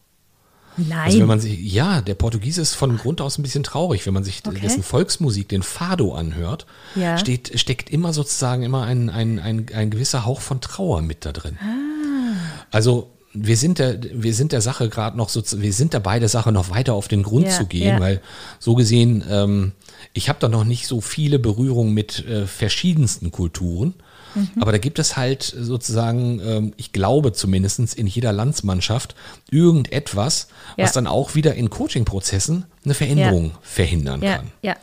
Nein. 0.77 1.05
Also 1.05 1.19
wenn 1.19 1.27
man 1.27 1.39
sich, 1.39 1.57
ja, 1.59 2.01
der 2.01 2.15
Portugiese 2.15 2.61
ist 2.61 2.73
von 2.73 2.97
Grund 2.97 3.21
aus 3.21 3.37
ein 3.37 3.43
bisschen 3.43 3.63
traurig. 3.63 4.05
Wenn 4.05 4.13
man 4.13 4.23
sich 4.23 4.41
okay. 4.45 4.59
dessen 4.59 4.83
Volksmusik, 4.83 5.47
den 5.47 5.63
Fado 5.63 6.13
anhört, 6.13 6.65
ja. 6.95 7.17
steht, 7.17 7.57
steckt 7.59 7.89
immer 7.89 8.13
sozusagen 8.13 8.63
immer 8.63 8.83
ein, 8.83 9.09
ein, 9.09 9.39
ein, 9.39 9.67
ein 9.73 9.89
gewisser 9.89 10.25
Hauch 10.25 10.41
von 10.41 10.61
Trauer 10.61 11.01
mit 11.01 11.25
da 11.25 11.31
drin. 11.31 11.57
Ah. 11.61 12.65
Also 12.71 13.14
wir 13.35 13.57
sind 13.57 13.79
der, 13.79 13.99
wir 14.13 14.33
sind 14.33 14.51
der 14.51 14.61
Sache 14.61 14.89
gerade 14.89 15.17
noch 15.17 15.29
so, 15.29 15.43
wir 15.61 15.73
sind 15.73 15.93
dabei, 15.93 16.19
der 16.19 16.29
Sache 16.29 16.51
noch 16.51 16.69
weiter 16.69 16.93
auf 16.93 17.07
den 17.07 17.23
Grund 17.23 17.47
ja, 17.47 17.51
zu 17.51 17.65
gehen, 17.65 17.95
ja. 17.95 17.99
weil 17.99 18.21
so 18.59 18.75
gesehen, 18.75 19.23
ähm, 19.29 19.73
ich 20.13 20.29
habe 20.29 20.39
da 20.39 20.47
noch 20.47 20.63
nicht 20.63 20.87
so 20.87 21.01
viele 21.01 21.39
Berührungen 21.39 21.93
mit 21.93 22.25
äh, 22.25 22.47
verschiedensten 22.47 23.31
Kulturen. 23.31 23.93
Mhm. 24.33 24.49
Aber 24.59 24.71
da 24.71 24.77
gibt 24.77 24.99
es 24.99 25.17
halt 25.17 25.43
sozusagen, 25.43 26.41
ähm, 26.45 26.73
ich 26.77 26.91
glaube 26.91 27.33
zumindest 27.33 27.95
in 27.95 28.07
jeder 28.07 28.31
Landsmannschaft 28.31 29.15
irgendetwas, 29.49 30.47
ja. 30.77 30.83
was 30.83 30.93
dann 30.93 31.07
auch 31.07 31.35
wieder 31.35 31.55
in 31.55 31.69
Coaching-Prozessen 31.69 32.65
eine 32.83 32.93
Veränderung 32.93 33.51
verhindern 33.61 34.21
kann. 34.21 34.51
Ja. 34.61 34.75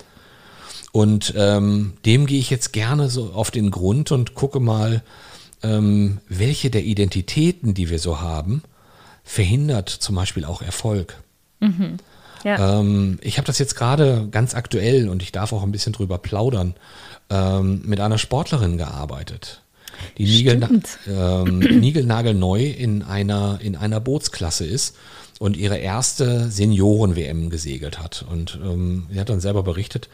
Und 0.92 1.32
ähm, 1.36 1.94
dem 2.04 2.26
gehe 2.26 2.38
ich 2.38 2.50
jetzt 2.50 2.72
gerne 2.72 3.08
so 3.08 3.32
auf 3.32 3.50
den 3.50 3.70
Grund 3.70 4.12
und 4.12 4.34
gucke 4.34 4.60
mal, 4.60 5.02
ähm, 5.62 6.18
welche 6.28 6.70
der 6.70 6.84
Identitäten, 6.84 7.74
die 7.74 7.90
wir 7.90 7.98
so 7.98 8.20
haben, 8.20 8.62
verhindert 9.24 9.88
zum 9.88 10.14
Beispiel 10.16 10.44
auch 10.44 10.62
Erfolg. 10.62 11.22
Mhm. 11.60 11.96
Ja. 12.44 12.80
Ähm, 12.80 13.18
ich 13.22 13.38
habe 13.38 13.46
das 13.46 13.58
jetzt 13.58 13.76
gerade 13.76 14.28
ganz 14.30 14.54
aktuell 14.54 15.08
und 15.08 15.22
ich 15.22 15.32
darf 15.32 15.52
auch 15.52 15.62
ein 15.62 15.72
bisschen 15.72 15.92
drüber 15.92 16.18
plaudern, 16.18 16.74
ähm, 17.30 17.82
mit 17.84 18.00
einer 18.00 18.18
Sportlerin 18.18 18.78
gearbeitet, 18.78 19.62
die 20.18 20.24
Nigel, 20.24 20.68
ähm, 21.06 21.60
in 21.60 23.02
einer, 23.02 23.58
in 23.62 23.76
einer 23.76 24.00
Bootsklasse 24.00 24.66
ist 24.66 24.96
und 25.38 25.56
ihre 25.56 25.78
erste 25.78 26.50
Senioren-WM 26.50 27.50
gesegelt 27.50 28.00
hat. 28.00 28.24
Und 28.28 28.58
ähm, 28.62 29.06
sie 29.10 29.20
hat 29.20 29.28
dann 29.28 29.40
selber 29.40 29.62
berichtet, 29.62 30.08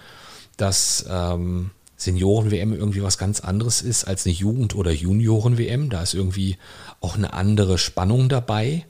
dass 0.56 1.06
ähm, 1.08 1.70
Senioren-WM 1.98 2.72
irgendwie 2.72 3.02
was 3.02 3.18
ganz 3.18 3.40
anderes 3.40 3.82
ist 3.82 4.04
als 4.04 4.24
eine 4.24 4.34
Jugend- 4.34 4.74
oder 4.74 4.92
Junioren-WM. 4.92 5.90
Da 5.90 6.02
ist 6.02 6.14
irgendwie 6.14 6.56
auch 7.00 7.16
eine 7.16 7.32
andere 7.32 7.76
Spannung 7.76 8.28
dabei. 8.28 8.86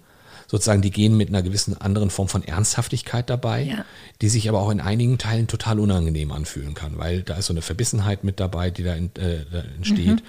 Sozusagen, 0.46 0.82
die 0.82 0.90
gehen 0.90 1.16
mit 1.16 1.28
einer 1.28 1.42
gewissen 1.42 1.78
anderen 1.78 2.10
Form 2.10 2.28
von 2.28 2.42
Ernsthaftigkeit 2.42 3.28
dabei, 3.28 3.64
ja. 3.64 3.84
die 4.22 4.28
sich 4.28 4.48
aber 4.48 4.60
auch 4.60 4.70
in 4.70 4.80
einigen 4.80 5.18
Teilen 5.18 5.46
total 5.46 5.78
unangenehm 5.78 6.32
anfühlen 6.32 6.74
kann, 6.74 6.96
weil 6.96 7.22
da 7.22 7.34
ist 7.34 7.46
so 7.46 7.52
eine 7.52 7.60
Verbissenheit 7.60 8.24
mit 8.24 8.40
dabei, 8.40 8.70
die 8.70 8.82
da, 8.82 8.94
in, 8.94 9.06
äh, 9.16 9.44
da 9.50 9.60
entsteht. 9.76 10.06
Mhm. 10.06 10.20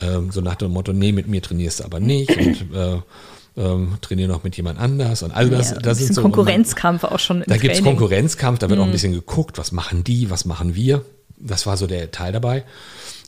Ähm, 0.00 0.32
so 0.32 0.40
nach 0.40 0.56
dem 0.56 0.70
Motto, 0.70 0.92
nee, 0.92 1.12
mit 1.12 1.28
mir 1.28 1.42
trainierst 1.42 1.80
du 1.80 1.84
aber 1.84 2.00
nicht 2.00 2.34
und 2.36 2.74
äh, 2.74 3.00
ähm, 3.56 3.98
trainiere 4.00 4.28
noch 4.28 4.42
mit 4.42 4.56
jemand 4.56 4.78
anders 4.78 5.22
und 5.22 5.32
all 5.32 5.50
das. 5.50 5.70
Ja, 5.70 5.78
das 5.80 5.98
sind 5.98 6.14
so 6.14 6.22
Konkurrenzkampf 6.22 7.04
auch 7.04 7.18
schon. 7.18 7.44
Da 7.46 7.56
gibt 7.56 7.74
es 7.74 7.82
Konkurrenzkampf, 7.82 8.58
da 8.58 8.68
wird 8.68 8.78
mhm. 8.78 8.84
auch 8.84 8.88
ein 8.88 8.92
bisschen 8.92 9.12
geguckt, 9.12 9.58
was 9.58 9.72
machen 9.72 10.04
die, 10.04 10.30
was 10.30 10.44
machen 10.44 10.74
wir. 10.74 11.04
Das 11.42 11.66
war 11.66 11.76
so 11.76 11.86
der 11.86 12.10
Teil 12.10 12.32
dabei. 12.32 12.64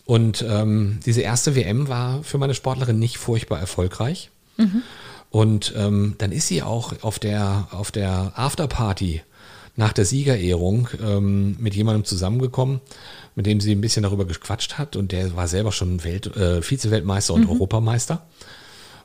Und 0.04 0.44
ähm, 0.48 1.00
diese 1.04 1.22
erste 1.22 1.54
WM 1.56 1.88
war 1.88 2.22
für 2.22 2.38
meine 2.38 2.54
Sportlerin 2.54 2.98
nicht 2.98 3.18
furchtbar 3.18 3.58
erfolgreich. 3.58 4.30
Mhm. 4.56 4.82
Und 5.30 5.74
ähm, 5.76 6.14
dann 6.18 6.30
ist 6.30 6.46
sie 6.46 6.62
auch 6.62 6.92
auf 7.02 7.18
der, 7.18 7.68
auf 7.70 7.90
der 7.90 8.32
Afterparty 8.36 9.22
nach 9.76 9.92
der 9.92 10.04
Siegerehrung 10.04 10.88
ähm, 11.02 11.56
mit 11.58 11.74
jemandem 11.74 12.04
zusammengekommen, 12.04 12.80
mit 13.34 13.46
dem 13.46 13.60
sie 13.60 13.72
ein 13.72 13.80
bisschen 13.80 14.04
darüber 14.04 14.24
gequatscht 14.24 14.74
hat. 14.74 14.94
Und 14.94 15.10
der 15.10 15.34
war 15.34 15.48
selber 15.48 15.72
schon 15.72 16.04
Welt, 16.04 16.36
äh, 16.36 16.62
Vize-Weltmeister 16.62 17.34
und 17.34 17.44
mhm. 17.44 17.50
Europameister. 17.50 18.26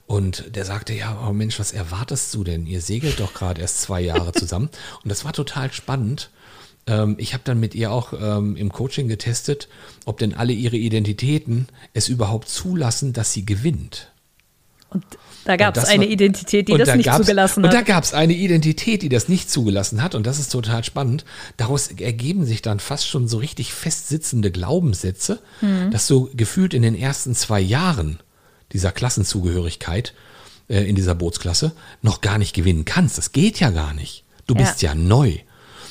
Und 0.05 0.55
der 0.55 0.65
sagte, 0.65 0.93
ja, 0.93 1.23
oh 1.27 1.33
Mensch, 1.33 1.59
was 1.59 1.71
erwartest 1.71 2.33
du 2.33 2.43
denn? 2.43 2.65
Ihr 2.65 2.81
segelt 2.81 3.19
doch 3.19 3.33
gerade 3.33 3.61
erst 3.61 3.81
zwei 3.81 4.01
Jahre 4.01 4.31
zusammen. 4.31 4.69
Und 5.03 5.09
das 5.09 5.23
war 5.23 5.33
total 5.33 5.71
spannend, 5.71 6.31
ähm, 6.89 7.15
ich 7.17 7.33
habe 7.33 7.43
dann 7.45 7.59
mit 7.59 7.75
ihr 7.75 7.91
auch 7.91 8.13
ähm, 8.19 8.55
im 8.55 8.71
Coaching 8.71 9.07
getestet, 9.07 9.69
ob 10.05 10.17
denn 10.17 10.33
alle 10.33 10.53
ihre 10.53 10.75
Identitäten 10.75 11.67
es 11.93 12.09
überhaupt 12.09 12.49
zulassen, 12.49 13.13
dass 13.13 13.31
sie 13.31 13.45
gewinnt. 13.45 14.11
Und 14.89 15.05
da 15.45 15.55
gab 15.55 15.77
es 15.77 15.85
eine 15.85 16.07
Identität, 16.07 16.67
die 16.67 16.77
das 16.77 16.89
da 16.89 16.95
nicht 16.95 17.13
zugelassen 17.13 17.63
hat. 17.63 17.71
Und 17.71 17.73
da 17.73 17.81
gab 17.83 18.03
es 18.03 18.13
eine 18.13 18.33
Identität, 18.33 19.03
die 19.03 19.09
das 19.09 19.29
nicht 19.29 19.49
zugelassen 19.49 20.01
hat. 20.01 20.15
Und 20.15 20.25
das 20.25 20.39
ist 20.39 20.51
total 20.51 20.83
spannend. 20.83 21.25
Daraus 21.57 21.87
ergeben 21.87 22.45
sich 22.45 22.61
dann 22.61 22.79
fast 22.79 23.07
schon 23.07 23.27
so 23.27 23.37
richtig 23.37 23.71
festsitzende 23.71 24.51
Glaubenssätze, 24.51 25.39
mhm. 25.61 25.91
dass 25.91 26.07
du 26.07 26.29
gefühlt 26.33 26.73
in 26.73 26.81
den 26.81 26.95
ersten 26.95 27.35
zwei 27.35 27.61
Jahren 27.61 28.19
dieser 28.73 28.91
Klassenzugehörigkeit 28.91 30.13
äh, 30.69 30.87
in 30.87 30.95
dieser 30.95 31.15
Bootsklasse 31.15 31.71
noch 32.01 32.21
gar 32.21 32.37
nicht 32.37 32.53
gewinnen 32.53 32.85
kannst. 32.85 33.17
Das 33.17 33.31
geht 33.31 33.59
ja 33.59 33.69
gar 33.69 33.93
nicht. 33.93 34.23
Du 34.47 34.55
ja. 34.55 34.61
bist 34.61 34.81
ja 34.81 34.95
neu. 34.95 35.37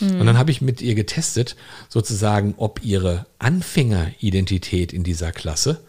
Mhm. 0.01 0.21
Und 0.21 0.27
dann 0.27 0.39
habe 0.39 0.51
ich 0.51 0.61
mit 0.61 0.81
ihr 0.81 0.95
getestet, 0.95 1.57
sozusagen, 1.89 2.55
ob 2.57 2.85
ihre 2.85 3.27
Anfängeridentität 3.39 4.93
in 4.93 5.05
dieser 5.05 5.33
Klasse 5.33 5.81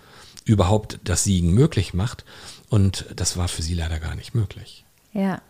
überhaupt 0.46 1.00
das 1.04 1.24
Siegen 1.24 1.54
möglich 1.54 1.94
macht. 1.94 2.26
Und 2.70 3.06
das 3.16 3.38
war 3.38 3.48
für 3.48 3.62
sie 3.62 3.74
leider 3.74 4.00
gar 4.00 4.16
nicht 4.16 4.36
möglich. 4.36 4.86
Ja. 5.14 5.42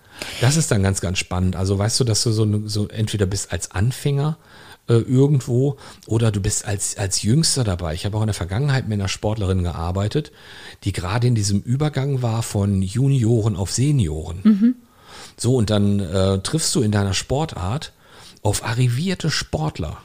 Das 0.42 0.58
ist 0.58 0.72
dann 0.72 0.84
ganz, 0.84 1.02
ganz 1.02 1.18
spannend. 1.20 1.56
Also 1.56 1.78
weißt 1.78 2.00
du, 2.00 2.04
dass 2.04 2.24
du 2.24 2.32
so, 2.32 2.68
so 2.68 2.88
entweder 2.88 3.26
bist 3.26 3.52
als 3.52 3.72
Anfänger 3.72 4.38
äh, 4.88 4.96
irgendwo 4.96 5.78
oder 6.08 6.32
du 6.32 6.42
bist 6.42 6.66
als, 6.66 6.98
als 6.98 7.22
Jüngster 7.22 7.64
dabei. 7.64 7.94
Ich 7.94 8.06
habe 8.06 8.18
auch 8.18 8.22
in 8.22 8.28
der 8.28 8.34
Vergangenheit 8.34 8.88
mit 8.88 9.00
einer 9.00 9.08
Sportlerin 9.08 9.64
gearbeitet, 9.64 10.32
die 10.84 10.92
gerade 10.92 11.28
in 11.28 11.36
diesem 11.36 11.62
Übergang 11.62 12.22
war 12.22 12.44
von 12.44 12.82
Junioren 12.82 13.56
auf 13.56 13.72
Senioren. 13.72 14.40
Mhm. 14.44 14.76
So, 15.38 15.56
und 15.56 15.70
dann 15.70 16.00
äh, 16.00 16.40
triffst 16.40 16.76
du 16.76 16.82
in 16.82 16.92
deiner 16.92 17.14
Sportart 17.14 17.94
auf 18.42 18.64
arrivierte 18.64 19.30
Sportler, 19.30 19.98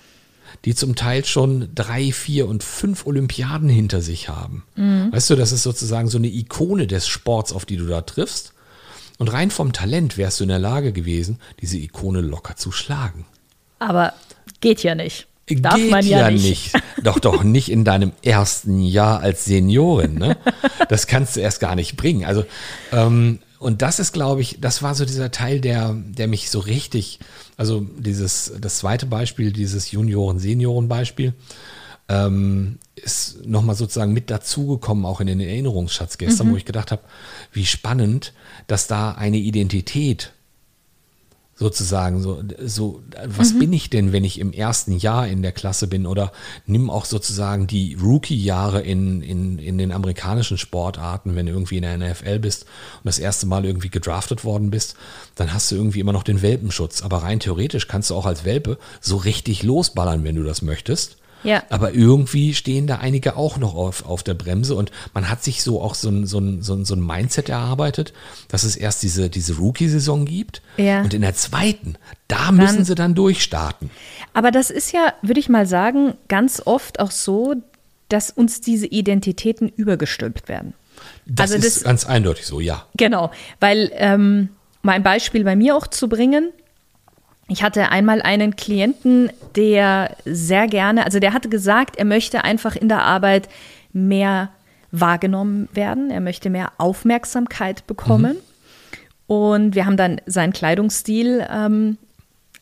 die 0.64 0.74
zum 0.74 0.94
Teil 0.94 1.24
schon 1.24 1.68
drei, 1.74 2.12
vier 2.12 2.48
und 2.48 2.62
fünf 2.62 3.06
Olympiaden 3.06 3.68
hinter 3.68 4.00
sich 4.00 4.28
haben. 4.28 4.64
Mhm. 4.76 5.12
Weißt 5.12 5.30
du, 5.30 5.36
das 5.36 5.52
ist 5.52 5.62
sozusagen 5.62 6.08
so 6.08 6.18
eine 6.18 6.28
Ikone 6.28 6.86
des 6.86 7.06
Sports, 7.06 7.52
auf 7.52 7.64
die 7.64 7.76
du 7.76 7.86
da 7.86 8.00
triffst. 8.00 8.52
Und 9.18 9.32
rein 9.32 9.50
vom 9.50 9.72
Talent 9.72 10.18
wärst 10.18 10.40
du 10.40 10.44
in 10.44 10.48
der 10.48 10.58
Lage 10.58 10.92
gewesen, 10.92 11.38
diese 11.60 11.78
Ikone 11.78 12.20
locker 12.20 12.56
zu 12.56 12.72
schlagen. 12.72 13.26
Aber 13.78 14.12
geht 14.60 14.82
ja 14.82 14.94
nicht. 14.94 15.26
Darf 15.46 15.74
Geht 15.74 15.90
man 15.90 16.06
ja, 16.06 16.20
ja 16.20 16.30
nicht. 16.30 16.72
nicht. 16.72 16.84
Doch, 17.02 17.18
doch 17.18 17.44
nicht 17.44 17.70
in 17.70 17.84
deinem 17.84 18.12
ersten 18.22 18.80
Jahr 18.80 19.20
als 19.20 19.44
Seniorin. 19.44 20.14
Ne? 20.14 20.36
Das 20.88 21.06
kannst 21.06 21.36
du 21.36 21.40
erst 21.40 21.60
gar 21.60 21.76
nicht 21.76 21.96
bringen. 21.96 22.24
Also, 22.24 22.44
ähm, 22.92 23.38
und 23.64 23.80
das 23.80 23.98
ist, 23.98 24.12
glaube 24.12 24.42
ich, 24.42 24.58
das 24.60 24.82
war 24.82 24.94
so 24.94 25.06
dieser 25.06 25.30
Teil, 25.30 25.58
der, 25.58 25.94
der 25.94 26.28
mich 26.28 26.50
so 26.50 26.58
richtig, 26.58 27.18
also 27.56 27.80
dieses, 27.80 28.52
das 28.60 28.76
zweite 28.76 29.06
Beispiel, 29.06 29.54
dieses 29.54 29.90
Junioren-Senioren-Beispiel, 29.90 31.32
ähm, 32.10 32.78
ist 32.94 33.46
nochmal 33.46 33.74
sozusagen 33.74 34.12
mit 34.12 34.28
dazugekommen, 34.28 35.06
auch 35.06 35.22
in 35.22 35.28
den 35.28 35.40
Erinnerungsschatz 35.40 36.18
gestern, 36.18 36.48
mhm. 36.48 36.52
wo 36.52 36.56
ich 36.58 36.66
gedacht 36.66 36.92
habe, 36.92 37.04
wie 37.52 37.64
spannend, 37.64 38.34
dass 38.66 38.86
da 38.86 39.12
eine 39.12 39.38
Identität 39.38 40.33
sozusagen 41.56 42.20
so, 42.20 42.42
so 42.64 43.02
was 43.26 43.54
mhm. 43.54 43.58
bin 43.60 43.72
ich 43.72 43.90
denn, 43.90 44.12
wenn 44.12 44.24
ich 44.24 44.40
im 44.40 44.52
ersten 44.52 44.92
Jahr 44.92 45.28
in 45.28 45.42
der 45.42 45.52
Klasse 45.52 45.86
bin 45.86 46.06
oder 46.06 46.32
nimm 46.66 46.90
auch 46.90 47.04
sozusagen 47.04 47.66
die 47.66 47.94
Rookie-Jahre 47.94 48.80
in, 48.80 49.22
in, 49.22 49.58
in 49.58 49.78
den 49.78 49.92
amerikanischen 49.92 50.58
Sportarten, 50.58 51.36
wenn 51.36 51.46
du 51.46 51.52
irgendwie 51.52 51.76
in 51.76 51.82
der 51.82 51.96
NFL 51.96 52.40
bist 52.40 52.64
und 52.64 53.06
das 53.06 53.18
erste 53.18 53.46
Mal 53.46 53.64
irgendwie 53.64 53.90
gedraftet 53.90 54.44
worden 54.44 54.70
bist, 54.70 54.96
dann 55.36 55.52
hast 55.52 55.70
du 55.70 55.76
irgendwie 55.76 56.00
immer 56.00 56.12
noch 56.12 56.24
den 56.24 56.42
Welpenschutz. 56.42 57.02
Aber 57.02 57.18
rein 57.18 57.40
theoretisch 57.40 57.86
kannst 57.86 58.10
du 58.10 58.16
auch 58.16 58.26
als 58.26 58.44
Welpe 58.44 58.78
so 59.00 59.16
richtig 59.16 59.62
losballern, 59.62 60.24
wenn 60.24 60.36
du 60.36 60.42
das 60.42 60.62
möchtest. 60.62 61.18
Ja. 61.44 61.62
Aber 61.68 61.92
irgendwie 61.92 62.54
stehen 62.54 62.86
da 62.86 62.96
einige 62.96 63.36
auch 63.36 63.58
noch 63.58 63.74
auf, 63.74 64.06
auf 64.06 64.22
der 64.22 64.34
Bremse 64.34 64.74
und 64.74 64.90
man 65.12 65.28
hat 65.28 65.44
sich 65.44 65.62
so 65.62 65.80
auch 65.80 65.94
so 65.94 66.08
ein, 66.08 66.26
so 66.26 66.38
ein, 66.38 66.62
so 66.62 66.74
ein, 66.74 66.84
so 66.84 66.94
ein 66.94 67.06
Mindset 67.06 67.48
erarbeitet, 67.48 68.12
dass 68.48 68.64
es 68.64 68.76
erst 68.76 69.02
diese, 69.02 69.30
diese 69.30 69.56
Rookie-Saison 69.56 70.24
gibt 70.24 70.62
ja. 70.76 71.02
und 71.02 71.14
in 71.14 71.20
der 71.20 71.34
zweiten, 71.34 71.96
da 72.28 72.46
dann, 72.46 72.56
müssen 72.56 72.84
sie 72.84 72.94
dann 72.94 73.14
durchstarten. 73.14 73.90
Aber 74.32 74.50
das 74.50 74.70
ist 74.70 74.92
ja, 74.92 75.12
würde 75.22 75.40
ich 75.40 75.48
mal 75.48 75.66
sagen, 75.66 76.14
ganz 76.28 76.62
oft 76.64 76.98
auch 76.98 77.10
so, 77.10 77.54
dass 78.08 78.30
uns 78.30 78.60
diese 78.60 78.86
Identitäten 78.86 79.68
übergestülpt 79.68 80.48
werden. 80.48 80.74
Das 81.26 81.52
also 81.52 81.66
ist 81.66 81.76
das, 81.76 81.84
ganz 81.84 82.06
eindeutig 82.06 82.46
so, 82.46 82.60
ja. 82.60 82.86
Genau, 82.96 83.30
weil, 83.60 83.90
ähm, 83.94 84.50
um 84.82 84.90
ein 84.90 85.02
Beispiel 85.02 85.44
bei 85.44 85.56
mir 85.56 85.76
auch 85.76 85.86
zu 85.86 86.08
bringen, 86.08 86.50
ich 87.48 87.62
hatte 87.62 87.90
einmal 87.90 88.22
einen 88.22 88.56
Klienten, 88.56 89.30
der 89.54 90.16
sehr 90.24 90.66
gerne, 90.66 91.04
also 91.04 91.18
der 91.18 91.32
hatte 91.32 91.48
gesagt, 91.48 91.96
er 91.96 92.04
möchte 92.04 92.44
einfach 92.44 92.74
in 92.74 92.88
der 92.88 93.02
Arbeit 93.02 93.48
mehr 93.92 94.50
wahrgenommen 94.90 95.68
werden, 95.72 96.10
er 96.10 96.20
möchte 96.20 96.50
mehr 96.50 96.72
Aufmerksamkeit 96.78 97.86
bekommen. 97.86 98.34
Mhm. 98.34 98.40
Und 99.26 99.74
wir 99.74 99.86
haben 99.86 99.96
dann 99.96 100.20
seinen 100.26 100.52
Kleidungsstil 100.52 101.46
ähm, 101.50 101.98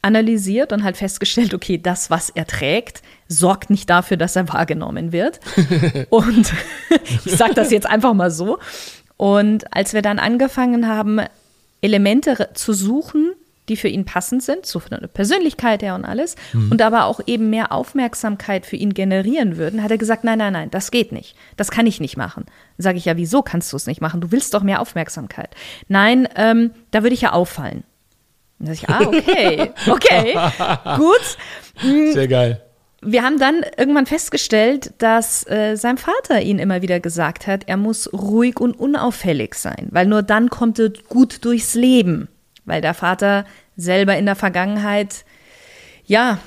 analysiert 0.01 0.73
und 0.73 0.83
halt 0.83 0.97
festgestellt, 0.97 1.55
okay, 1.55 1.79
das, 1.79 2.11
was 2.11 2.31
er 2.31 2.47
trägt, 2.47 3.03
sorgt 3.29 3.71
nicht 3.71 3.89
dafür, 3.89 4.17
dass 4.17 4.37
er 4.37 4.49
wahrgenommen 4.49 5.13
wird. 5.13 5.41
und 6.11 6.53
ich 7.25 7.37
sage 7.37 7.55
das 7.55 7.71
jetzt 7.71 7.87
einfach 7.87 8.15
mal 8.15 8.31
so. 8.31 8.59
Und 9.17 9.73
als 9.75 9.93
wir 9.93 10.03
dann 10.03 10.19
angefangen 10.19 10.89
haben, 10.89 11.21
Elemente 11.81 12.51
zu 12.55 12.73
suchen, 12.73 13.32
die 13.73 13.77
für 13.77 13.89
ihn 13.89 14.05
passend 14.05 14.43
sind, 14.43 14.67
so 14.67 14.81
von 14.81 14.91
der 15.01 15.07
Persönlichkeit 15.09 15.83
her 15.83 15.95
und 15.95 16.05
alles, 16.05 16.37
mhm. 16.53 16.73
und 16.73 16.83
aber 16.83 17.07
auch 17.07 17.21
eben 17.27 17.49
mehr 17.49 17.73
Aufmerksamkeit 17.73 18.67
für 18.67 18.77
ihn 18.77 18.93
generieren 18.93 19.57
würden, 19.57 19.83
hat 19.83 19.91
er 19.91 19.97
gesagt, 19.97 20.25
nein, 20.25 20.39
nein, 20.39 20.53
nein, 20.53 20.71
das 20.71 20.91
geht 20.91 21.11
nicht. 21.11 21.35
Das 21.57 21.71
kann 21.71 21.87
ich 21.87 21.99
nicht 21.99 22.19
machen. 22.19 22.45
Dann 22.45 22.85
sage 22.85 22.99
ich, 22.99 23.07
ja, 23.07 23.17
wieso 23.17 23.41
kannst 23.41 23.73
du 23.73 23.77
es 23.79 23.87
nicht 23.87 24.03
machen? 24.03 24.21
Du 24.21 24.31
willst 24.31 24.53
doch 24.53 24.63
mehr 24.63 24.81
Aufmerksamkeit. 24.81 25.55
Nein, 25.89 26.29
ähm, 26.37 26.73
da 26.91 27.03
würde 27.03 27.15
ich 27.15 27.23
ja 27.23 27.33
auffallen. 27.33 27.83
Dann 28.59 28.75
sage 28.75 28.79
ich, 28.79 28.89
ah, 28.91 29.07
okay, 29.07 29.73
okay, 29.91 30.99
gut. 30.99 31.39
Hm. 31.77 32.13
Sehr 32.13 32.29
geil. 32.29 32.63
Wir 33.01 33.23
haben 33.23 33.39
dann 33.39 33.65
irgendwann 33.79 34.07
festgestellt, 34.07 34.93
dass 34.99 35.49
äh, 35.49 35.77
sein 35.77 35.97
Vater 35.97 36.43
ihn 36.43 36.59
immer 36.59 36.83
wieder 36.83 37.01
gesagt 37.01 37.47
hat, 37.47 37.65
er 37.69 37.79
muss 37.79 38.13
ruhig 38.13 38.61
und 38.61 38.79
unauffällig 38.79 39.55
sein, 39.55 39.89
weil 39.91 40.07
nur 40.07 40.23
dann 40.23 40.51
kommt 40.51 40.79
er 40.79 40.91
gut 41.09 41.43
durchs 41.47 41.75
Leben 41.75 42.29
weil 42.65 42.81
der 42.81 42.95
Vater 42.95 43.45
selber 43.77 44.17
in 44.17 44.27
der 44.27 44.37
Vergangenheit, 44.37 45.25
ja, 46.05 46.39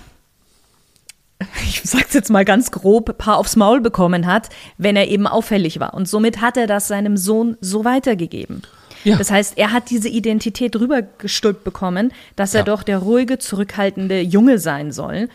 ich 1.68 1.82
sag's 1.84 2.14
jetzt 2.14 2.30
mal 2.30 2.46
ganz 2.46 2.72
grob, 2.72 3.18
Paar 3.18 3.38
aufs 3.38 3.56
Maul 3.56 3.82
bekommen 3.82 4.26
hat, 4.26 4.50
wenn 4.78 4.96
er 4.96 5.08
eben 5.08 5.28
auffällig 5.28 5.80
war. 5.80 5.94
Und 5.94 6.08
somit 6.08 6.42
hat 6.42 6.58
er 6.58 6.68
das 6.68 6.88
seinem 6.88 7.18
Sohn 7.18 7.58
so 7.62 7.86
weitergegeben. 7.86 8.62
Ja. 9.04 9.18
Das 9.18 9.30
heißt, 9.30 9.58
er 9.58 9.72
hat 9.72 9.90
diese 9.90 10.10
Identität 10.10 10.76
rübergestülpt 10.76 11.64
bekommen, 11.64 12.12
dass 12.36 12.54
er 12.54 12.62
ja. 12.62 12.66
doch 12.66 12.84
der 12.84 13.00
ruhige, 13.00 13.38
zurückhaltende 13.38 14.20
Junge 14.22 14.58
sein 14.58 14.92
soll. 14.92 15.30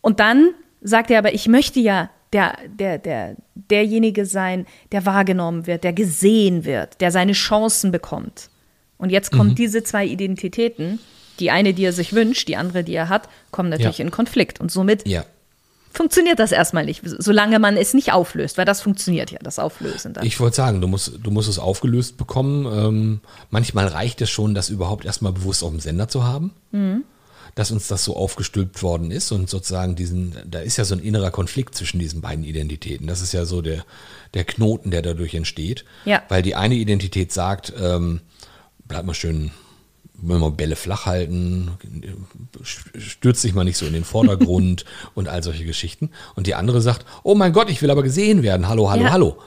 Und 0.00 0.18
dann 0.18 0.54
sagt 0.80 1.10
er 1.10 1.18
aber, 1.18 1.34
ich 1.34 1.46
möchte 1.46 1.78
ja 1.80 2.08
der, 2.32 2.56
der, 2.66 2.98
der, 2.98 3.36
derjenige 3.54 4.24
sein, 4.24 4.66
der 4.92 5.04
wahrgenommen 5.04 5.66
wird, 5.66 5.84
der 5.84 5.92
gesehen 5.92 6.64
wird, 6.64 7.00
der 7.00 7.10
seine 7.10 7.32
Chancen 7.32 7.92
bekommt. 7.92 8.48
Und 9.00 9.10
jetzt 9.10 9.32
kommen 9.32 9.50
mhm. 9.50 9.54
diese 9.54 9.82
zwei 9.82 10.04
Identitäten, 10.06 11.00
die 11.40 11.50
eine, 11.50 11.72
die 11.72 11.84
er 11.84 11.92
sich 11.92 12.12
wünscht, 12.12 12.48
die 12.48 12.56
andere, 12.56 12.84
die 12.84 12.94
er 12.94 13.08
hat, 13.08 13.28
kommen 13.50 13.70
natürlich 13.70 13.98
ja. 13.98 14.04
in 14.04 14.10
Konflikt. 14.10 14.60
Und 14.60 14.70
somit 14.70 15.08
ja. 15.08 15.24
funktioniert 15.90 16.38
das 16.38 16.52
erstmal 16.52 16.84
nicht, 16.84 17.02
solange 17.04 17.58
man 17.58 17.78
es 17.78 17.94
nicht 17.94 18.12
auflöst, 18.12 18.58
weil 18.58 18.66
das 18.66 18.82
funktioniert 18.82 19.30
ja, 19.30 19.38
das 19.42 19.58
Auflösen 19.58 20.12
dann. 20.12 20.26
Ich 20.26 20.38
wollte 20.38 20.56
sagen, 20.56 20.82
du 20.82 20.86
musst, 20.86 21.18
du 21.22 21.30
musst 21.30 21.48
es 21.48 21.58
aufgelöst 21.58 22.18
bekommen. 22.18 22.66
Ähm, 22.66 23.20
manchmal 23.48 23.86
reicht 23.86 24.20
es 24.20 24.28
schon, 24.28 24.54
das 24.54 24.68
überhaupt 24.68 25.06
erstmal 25.06 25.32
bewusst 25.32 25.64
auf 25.64 25.70
dem 25.70 25.80
Sender 25.80 26.08
zu 26.08 26.24
haben. 26.24 26.52
Mhm. 26.72 27.04
Dass 27.54 27.72
uns 27.72 27.88
das 27.88 28.04
so 28.04 28.14
aufgestülpt 28.14 28.80
worden 28.82 29.10
ist 29.10 29.32
und 29.32 29.50
sozusagen 29.50 29.96
diesen, 29.96 30.36
da 30.48 30.60
ist 30.60 30.76
ja 30.76 30.84
so 30.84 30.94
ein 30.94 31.00
innerer 31.00 31.32
Konflikt 31.32 31.74
zwischen 31.74 31.98
diesen 31.98 32.20
beiden 32.20 32.44
Identitäten. 32.44 33.08
Das 33.08 33.22
ist 33.22 33.32
ja 33.32 33.44
so 33.44 33.60
der, 33.60 33.84
der 34.34 34.44
Knoten, 34.44 34.92
der 34.92 35.02
dadurch 35.02 35.34
entsteht. 35.34 35.84
Ja. 36.04 36.22
Weil 36.28 36.42
die 36.42 36.54
eine 36.54 36.76
Identität 36.76 37.32
sagt, 37.32 37.72
ähm, 37.80 38.20
bleib 38.90 39.06
mal 39.06 39.14
schön, 39.14 39.52
wenn 40.14 40.40
wir 40.40 40.50
Bälle 40.50 40.76
flach 40.76 41.06
halten, 41.06 41.70
stürzt 42.98 43.40
sich 43.40 43.54
mal 43.54 43.64
nicht 43.64 43.78
so 43.78 43.86
in 43.86 43.94
den 43.94 44.04
Vordergrund 44.04 44.84
und 45.14 45.28
all 45.28 45.42
solche 45.42 45.64
Geschichten. 45.64 46.10
Und 46.34 46.46
die 46.46 46.54
andere 46.54 46.82
sagt, 46.82 47.06
oh 47.22 47.34
mein 47.34 47.54
Gott, 47.54 47.70
ich 47.70 47.80
will 47.80 47.90
aber 47.90 48.02
gesehen 48.02 48.42
werden. 48.42 48.68
Hallo, 48.68 48.90
hallo, 48.90 49.04
ja. 49.04 49.12
hallo. 49.12 49.38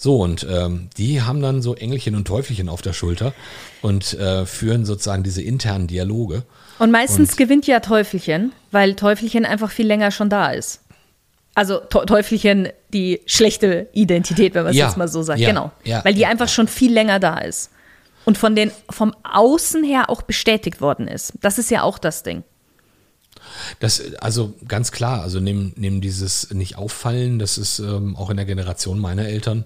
So, 0.00 0.22
und 0.22 0.46
ähm, 0.48 0.88
die 0.96 1.22
haben 1.22 1.42
dann 1.42 1.60
so 1.60 1.74
Engelchen 1.74 2.14
und 2.14 2.26
Teufelchen 2.26 2.68
auf 2.68 2.82
der 2.82 2.92
Schulter 2.92 3.34
und 3.82 4.14
äh, 4.14 4.46
führen 4.46 4.84
sozusagen 4.84 5.22
diese 5.22 5.42
internen 5.42 5.86
Dialoge. 5.86 6.44
Und 6.78 6.90
meistens 6.90 7.32
und, 7.32 7.36
gewinnt 7.36 7.66
ja 7.66 7.80
Teufelchen, 7.80 8.52
weil 8.70 8.94
Teufelchen 8.94 9.44
einfach 9.44 9.70
viel 9.70 9.86
länger 9.86 10.12
schon 10.12 10.30
da 10.30 10.50
ist. 10.50 10.80
Also 11.54 11.78
Teufelchen, 11.78 12.68
die 12.92 13.20
schlechte 13.26 13.88
Identität, 13.92 14.54
wenn 14.54 14.62
man 14.62 14.70
es 14.70 14.78
ja, 14.78 14.86
jetzt 14.86 14.96
mal 14.96 15.08
so 15.08 15.22
sagt. 15.22 15.40
Ja, 15.40 15.48
genau. 15.48 15.72
Ja, 15.84 16.04
weil 16.04 16.14
die 16.14 16.24
einfach 16.24 16.48
schon 16.48 16.68
viel 16.68 16.92
länger 16.92 17.18
da 17.18 17.38
ist 17.38 17.70
und 18.28 18.36
von 18.36 18.54
den 18.54 18.70
vom 18.90 19.14
Außen 19.22 19.82
her 19.82 20.10
auch 20.10 20.20
bestätigt 20.20 20.82
worden 20.82 21.08
ist. 21.08 21.32
Das 21.40 21.56
ist 21.56 21.70
ja 21.70 21.82
auch 21.82 21.96
das 21.96 22.22
Ding. 22.24 22.44
Das, 23.80 24.02
also 24.20 24.52
ganz 24.68 24.92
klar, 24.92 25.22
also 25.22 25.40
neben, 25.40 25.72
neben 25.76 26.02
dieses 26.02 26.52
nicht 26.52 26.76
auffallen, 26.76 27.38
das 27.38 27.56
ist 27.56 27.78
ähm, 27.78 28.16
auch 28.16 28.28
in 28.28 28.36
der 28.36 28.44
Generation 28.44 28.98
meiner 28.98 29.24
Eltern 29.24 29.64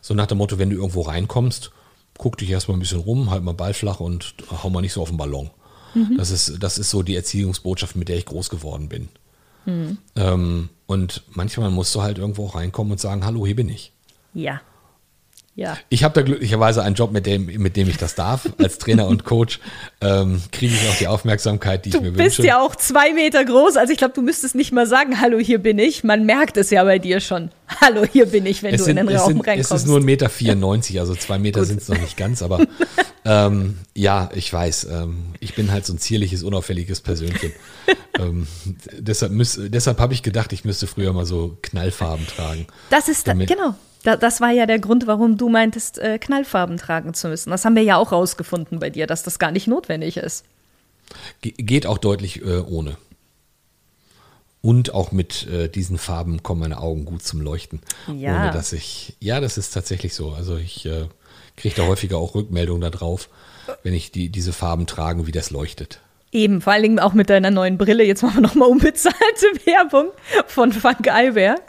so 0.00 0.14
nach 0.14 0.28
dem 0.28 0.38
Motto, 0.38 0.60
wenn 0.60 0.70
du 0.70 0.76
irgendwo 0.76 1.00
reinkommst, 1.00 1.72
guck 2.16 2.38
dich 2.38 2.50
erstmal 2.50 2.76
ein 2.76 2.80
bisschen 2.80 3.00
rum, 3.00 3.32
halt 3.32 3.42
mal 3.42 3.52
Ball 3.52 3.74
flach 3.74 3.98
und 3.98 4.36
hau 4.62 4.70
mal 4.70 4.80
nicht 4.80 4.92
so 4.92 5.02
auf 5.02 5.08
den 5.08 5.18
Ballon. 5.18 5.50
Mhm. 5.94 6.16
Das, 6.16 6.30
ist, 6.30 6.62
das 6.62 6.78
ist 6.78 6.90
so 6.90 7.02
die 7.02 7.16
Erziehungsbotschaft, 7.16 7.96
mit 7.96 8.08
der 8.08 8.16
ich 8.16 8.26
groß 8.26 8.48
geworden 8.48 8.88
bin. 8.88 9.08
Mhm. 9.66 9.98
Ähm, 10.14 10.68
und 10.86 11.24
manchmal 11.30 11.72
musst 11.72 11.92
du 11.96 12.02
halt 12.02 12.18
irgendwo 12.18 12.46
reinkommen 12.46 12.92
und 12.92 13.00
sagen, 13.00 13.26
hallo, 13.26 13.44
hier 13.44 13.56
bin 13.56 13.68
ich. 13.68 13.90
Ja. 14.34 14.60
Ja. 15.56 15.78
Ich 15.88 16.02
habe 16.02 16.14
da 16.14 16.22
glücklicherweise 16.22 16.82
einen 16.82 16.96
Job, 16.96 17.12
mit 17.12 17.26
dem, 17.26 17.46
mit 17.46 17.76
dem 17.76 17.88
ich 17.88 17.96
das 17.96 18.14
darf. 18.14 18.48
Als 18.58 18.78
Trainer 18.78 19.06
und 19.06 19.24
Coach 19.24 19.60
ähm, 20.00 20.42
kriege 20.50 20.74
ich 20.74 20.88
auch 20.88 20.96
die 20.96 21.06
Aufmerksamkeit, 21.06 21.84
die 21.84 21.90
du 21.90 21.98
ich 21.98 22.02
mir 22.02 22.08
wünsche. 22.08 22.18
Du 22.18 22.24
bist 22.24 22.38
ja 22.40 22.60
auch 22.60 22.74
zwei 22.74 23.12
Meter 23.12 23.44
groß. 23.44 23.76
Also 23.76 23.92
ich 23.92 23.98
glaube, 23.98 24.14
du 24.14 24.22
müsstest 24.22 24.54
nicht 24.56 24.72
mal 24.72 24.86
sagen, 24.86 25.20
hallo, 25.20 25.38
hier 25.38 25.58
bin 25.58 25.78
ich. 25.78 26.02
Man 26.02 26.26
merkt 26.26 26.56
es 26.56 26.70
ja 26.70 26.82
bei 26.82 26.98
dir 26.98 27.20
schon. 27.20 27.50
Hallo, 27.80 28.04
hier 28.04 28.26
bin 28.26 28.44
ich, 28.44 28.62
wenn 28.62 28.74
es 28.74 28.82
du 28.82 28.84
sind, 28.84 28.98
in 28.98 29.06
den 29.06 29.16
Raum 29.16 29.28
sind, 29.28 29.40
reinkommst. 29.46 29.72
Es 29.72 29.80
ist 29.80 29.86
nur 29.86 29.98
1,94 29.98 30.04
Meter, 30.04 31.00
also 31.00 31.14
zwei 31.14 31.38
Meter 31.38 31.64
sind 31.64 31.80
es 31.80 31.88
noch 31.88 31.98
nicht 31.98 32.16
ganz, 32.16 32.42
aber 32.42 32.60
Ähm, 33.26 33.78
ja, 33.94 34.28
ich 34.34 34.52
weiß. 34.52 34.84
Ähm, 34.90 35.34
ich 35.40 35.54
bin 35.54 35.72
halt 35.72 35.86
so 35.86 35.94
ein 35.94 35.98
zierliches, 35.98 36.42
unauffälliges 36.42 37.00
Persönchen. 37.00 37.52
ähm, 38.18 38.46
deshalb 38.98 39.32
deshalb 39.34 39.98
habe 39.98 40.12
ich 40.12 40.22
gedacht, 40.22 40.52
ich 40.52 40.64
müsste 40.64 40.86
früher 40.86 41.12
mal 41.12 41.24
so 41.24 41.56
Knallfarben 41.62 42.26
tragen. 42.26 42.66
Das 42.90 43.08
ist, 43.08 43.26
da, 43.26 43.32
genau. 43.32 43.74
Da, 44.04 44.16
das 44.16 44.40
war 44.40 44.50
ja 44.50 44.66
der 44.66 44.78
Grund, 44.78 45.06
warum 45.06 45.36
du 45.36 45.48
meintest, 45.48 45.98
äh, 45.98 46.18
Knallfarben 46.18 46.76
tragen 46.76 47.14
zu 47.14 47.28
müssen. 47.28 47.50
Das 47.50 47.64
haben 47.64 47.74
wir 47.74 47.82
ja 47.82 47.96
auch 47.96 48.12
rausgefunden 48.12 48.78
bei 48.78 48.90
dir, 48.90 49.06
dass 49.06 49.22
das 49.22 49.38
gar 49.38 49.50
nicht 49.50 49.66
notwendig 49.66 50.18
ist. 50.18 50.44
Ge 51.40 51.52
geht 51.56 51.86
auch 51.86 51.98
deutlich 51.98 52.42
äh, 52.42 52.58
ohne. 52.58 52.96
Und 54.60 54.94
auch 54.94 55.12
mit 55.12 55.46
äh, 55.48 55.68
diesen 55.68 55.98
Farben 55.98 56.42
kommen 56.42 56.60
meine 56.60 56.78
Augen 56.78 57.04
gut 57.04 57.22
zum 57.22 57.40
Leuchten. 57.40 57.80
Ja. 58.06 58.42
Ohne 58.42 58.50
dass 58.50 58.72
ich. 58.72 59.14
Ja, 59.20 59.40
das 59.40 59.58
ist 59.58 59.72
tatsächlich 59.72 60.14
so. 60.14 60.32
Also 60.32 60.56
ich 60.56 60.86
äh, 60.86 61.06
kriege 61.56 61.74
da 61.74 61.86
häufiger 61.86 62.18
auch 62.18 62.34
Rückmeldungen 62.34 62.90
darauf, 62.90 63.28
wenn 63.82 63.94
ich 63.94 64.12
die, 64.12 64.28
diese 64.28 64.52
Farben 64.52 64.86
trage, 64.86 65.26
wie 65.26 65.32
das 65.32 65.50
leuchtet. 65.50 66.00
Eben, 66.34 66.60
vor 66.60 66.72
allen 66.72 66.82
Dingen 66.82 66.98
auch 66.98 67.14
mit 67.14 67.30
deiner 67.30 67.52
neuen 67.52 67.78
Brille. 67.78 68.02
Jetzt 68.04 68.22
machen 68.22 68.38
wir 68.38 68.42
nochmal 68.42 68.68
unbezahlte 68.68 69.46
Werbung 69.64 70.08
von 70.48 70.72
Funk 70.72 71.06
Eyewear. 71.06 71.60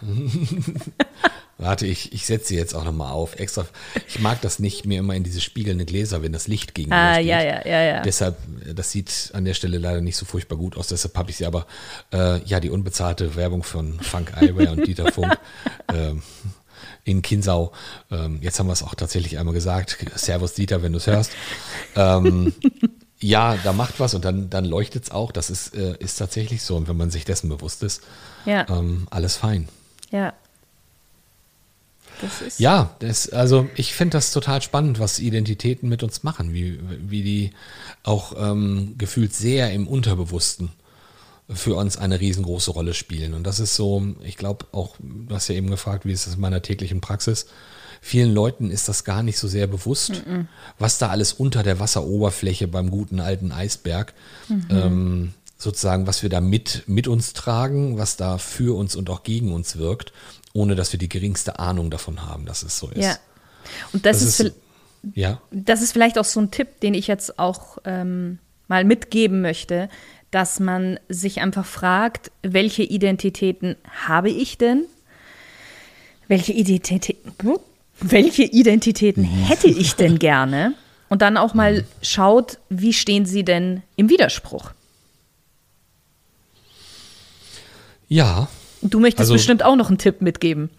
Warte, 1.58 1.86
ich, 1.86 2.12
ich 2.14 2.24
setze 2.24 2.48
sie 2.48 2.56
jetzt 2.56 2.74
auch 2.74 2.84
nochmal 2.84 3.12
auf. 3.12 3.38
Extra. 3.38 3.66
Ich 4.08 4.18
mag 4.18 4.40
das 4.40 4.60
nicht, 4.60 4.86
mir 4.86 5.00
immer 5.00 5.14
in 5.14 5.24
diese 5.24 5.42
spiegelnde 5.42 5.84
Gläser, 5.84 6.22
wenn 6.22 6.32
das 6.32 6.48
Licht 6.48 6.74
gegenüber 6.74 6.96
ah, 6.96 7.14
steht. 7.14 7.26
Ja, 7.26 7.42
ja, 7.42 7.66
ja, 7.66 7.82
ja. 7.82 8.02
Deshalb, 8.02 8.38
das 8.74 8.92
sieht 8.92 9.30
an 9.34 9.44
der 9.44 9.52
Stelle 9.52 9.76
leider 9.76 10.00
nicht 10.00 10.16
so 10.16 10.24
furchtbar 10.24 10.56
gut 10.56 10.78
aus. 10.78 10.88
Deshalb 10.88 11.14
habe 11.16 11.30
ich 11.30 11.36
sie 11.36 11.44
aber, 11.44 11.66
äh, 12.14 12.42
ja, 12.44 12.60
die 12.60 12.70
unbezahlte 12.70 13.36
Werbung 13.36 13.62
von 13.62 14.00
Funk 14.00 14.32
Eyewear 14.40 14.72
und 14.72 14.86
Dieter 14.86 15.12
Funk 15.12 15.36
ähm, 15.94 16.22
in 17.04 17.20
Kinsau. 17.20 17.72
Ähm, 18.10 18.38
jetzt 18.40 18.58
haben 18.58 18.68
wir 18.68 18.72
es 18.72 18.82
auch 18.82 18.94
tatsächlich 18.94 19.38
einmal 19.38 19.54
gesagt. 19.54 19.98
Servus 20.14 20.54
Dieter, 20.54 20.82
wenn 20.82 20.92
du 20.92 20.98
es 20.98 21.06
hörst. 21.06 21.32
Ähm, 21.94 22.54
ja, 23.26 23.56
da 23.62 23.72
macht 23.72 24.00
was 24.00 24.14
und 24.14 24.24
dann, 24.24 24.50
dann 24.50 24.64
leuchtet 24.64 25.04
es 25.04 25.10
auch. 25.10 25.32
Das 25.32 25.50
ist, 25.50 25.74
äh, 25.74 25.96
ist 25.98 26.16
tatsächlich 26.16 26.62
so. 26.62 26.76
Und 26.76 26.88
wenn 26.88 26.96
man 26.96 27.10
sich 27.10 27.24
dessen 27.24 27.48
bewusst 27.48 27.82
ist, 27.82 28.02
ja. 28.44 28.66
ähm, 28.68 29.06
alles 29.10 29.36
fein. 29.36 29.68
Ja, 30.10 30.32
das 32.20 32.58
ja, 32.58 32.94
das, 33.00 33.28
also 33.28 33.68
ich 33.76 33.94
finde 33.94 34.16
das 34.16 34.32
total 34.32 34.62
spannend, 34.62 34.98
was 34.98 35.18
Identitäten 35.18 35.88
mit 35.88 36.02
uns 36.02 36.22
machen, 36.22 36.54
wie, 36.54 36.80
wie 36.98 37.22
die 37.22 37.50
auch 38.04 38.34
ähm, 38.38 38.94
gefühlt 38.96 39.34
sehr 39.34 39.72
im 39.72 39.86
Unterbewussten 39.86 40.70
für 41.48 41.74
uns 41.74 41.96
eine 41.96 42.20
riesengroße 42.20 42.70
Rolle 42.70 42.94
spielen. 42.94 43.34
Und 43.34 43.44
das 43.44 43.60
ist 43.60 43.76
so, 43.76 44.02
ich 44.22 44.36
glaube 44.36 44.66
auch, 44.72 44.96
du 44.98 45.34
hast 45.34 45.48
ja 45.48 45.54
eben 45.54 45.70
gefragt, 45.70 46.06
wie 46.06 46.12
ist 46.12 46.26
das 46.26 46.34
in 46.34 46.40
meiner 46.40 46.62
täglichen 46.62 47.00
Praxis? 47.00 47.46
Vielen 48.00 48.32
Leuten 48.32 48.70
ist 48.70 48.88
das 48.88 49.04
gar 49.04 49.22
nicht 49.22 49.38
so 49.38 49.48
sehr 49.48 49.66
bewusst, 49.66 50.12
-mm. 50.12 50.46
was 50.78 50.98
da 50.98 51.08
alles 51.08 51.32
unter 51.32 51.62
der 51.62 51.80
Wasseroberfläche 51.80 52.68
beim 52.68 52.90
guten 52.90 53.20
alten 53.20 53.52
Eisberg 53.52 54.14
mhm. 54.48 54.66
ähm, 54.70 55.34
sozusagen, 55.58 56.06
was 56.06 56.22
wir 56.22 56.28
da 56.28 56.40
mit, 56.40 56.84
mit 56.86 57.08
uns 57.08 57.32
tragen, 57.32 57.98
was 57.98 58.16
da 58.16 58.38
für 58.38 58.76
uns 58.76 58.94
und 58.94 59.08
auch 59.08 59.22
gegen 59.22 59.52
uns 59.52 59.76
wirkt 59.76 60.12
ohne 60.56 60.74
dass 60.74 60.90
wir 60.92 60.98
die 60.98 61.08
geringste 61.08 61.58
Ahnung 61.58 61.90
davon 61.90 62.26
haben, 62.26 62.46
dass 62.46 62.62
es 62.62 62.78
so 62.78 62.88
ist. 62.88 63.04
Ja. 63.04 63.18
Und 63.92 64.06
das, 64.06 64.20
das 64.20 64.28
ist, 64.28 64.40
ist, 64.40 64.54
ja. 65.14 65.40
das 65.50 65.82
ist 65.82 65.92
vielleicht 65.92 66.18
auch 66.18 66.24
so 66.24 66.40
ein 66.40 66.50
Tipp, 66.50 66.80
den 66.80 66.94
ich 66.94 67.06
jetzt 67.06 67.38
auch 67.38 67.78
ähm, 67.84 68.38
mal 68.66 68.84
mitgeben 68.84 69.42
möchte, 69.42 69.90
dass 70.30 70.58
man 70.58 70.98
sich 71.08 71.40
einfach 71.40 71.66
fragt, 71.66 72.32
welche 72.42 72.82
Identitäten 72.82 73.76
habe 74.06 74.30
ich 74.30 74.56
denn? 74.56 74.86
Welche 76.26 76.52
Identitäten, 76.52 77.32
welche 78.00 78.44
Identitäten 78.44 79.22
mhm. 79.22 79.44
hätte 79.44 79.68
ich 79.68 79.94
denn 79.94 80.18
gerne? 80.18 80.74
Und 81.08 81.22
dann 81.22 81.36
auch 81.36 81.54
mal 81.54 81.84
schaut, 82.02 82.58
wie 82.68 82.92
stehen 82.92 83.26
sie 83.26 83.44
denn 83.44 83.82
im 83.94 84.08
Widerspruch? 84.08 84.72
Ja, 88.08 88.48
Du 88.90 89.00
möchtest 89.00 89.20
also, 89.20 89.34
bestimmt 89.34 89.64
auch 89.64 89.76
noch 89.76 89.88
einen 89.88 89.98
Tipp 89.98 90.20
mitgeben. 90.20 90.70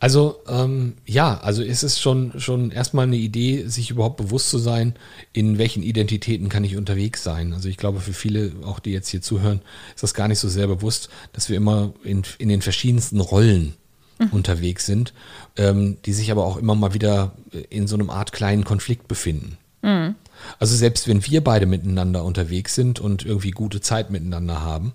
Also 0.00 0.36
ähm, 0.46 0.94
ja, 1.04 1.40
also 1.40 1.62
ist 1.62 1.82
es 1.82 2.00
schon, 2.00 2.38
schon 2.38 2.70
erstmal 2.70 3.06
eine 3.06 3.16
Idee, 3.16 3.64
sich 3.66 3.90
überhaupt 3.90 4.16
bewusst 4.16 4.50
zu 4.50 4.58
sein, 4.58 4.94
in 5.32 5.58
welchen 5.58 5.82
Identitäten 5.82 6.48
kann 6.48 6.62
ich 6.62 6.76
unterwegs 6.76 7.24
sein. 7.24 7.52
Also 7.52 7.68
ich 7.68 7.76
glaube, 7.76 7.98
für 7.98 8.12
viele, 8.12 8.52
auch 8.64 8.78
die 8.78 8.92
jetzt 8.92 9.08
hier 9.08 9.20
zuhören, 9.20 9.60
ist 9.94 10.04
das 10.04 10.14
gar 10.14 10.28
nicht 10.28 10.38
so 10.38 10.48
sehr 10.48 10.68
bewusst, 10.68 11.08
dass 11.32 11.48
wir 11.48 11.56
immer 11.56 11.92
in, 12.04 12.22
in 12.38 12.48
den 12.48 12.62
verschiedensten 12.62 13.20
Rollen 13.20 13.74
mhm. 14.18 14.28
unterwegs 14.30 14.86
sind, 14.86 15.12
ähm, 15.56 15.96
die 16.04 16.12
sich 16.12 16.30
aber 16.30 16.44
auch 16.44 16.56
immer 16.56 16.74
mal 16.74 16.94
wieder 16.94 17.32
in 17.70 17.86
so 17.86 17.96
einem 17.96 18.10
Art 18.10 18.32
kleinen 18.32 18.64
Konflikt 18.64 19.08
befinden. 19.08 19.58
Mhm. 19.82 20.14
Also 20.58 20.76
selbst 20.76 21.08
wenn 21.08 21.24
wir 21.26 21.42
beide 21.42 21.66
miteinander 21.66 22.24
unterwegs 22.24 22.74
sind 22.74 23.00
und 23.00 23.24
irgendwie 23.24 23.50
gute 23.50 23.80
Zeit 23.80 24.10
miteinander 24.10 24.62
haben, 24.62 24.92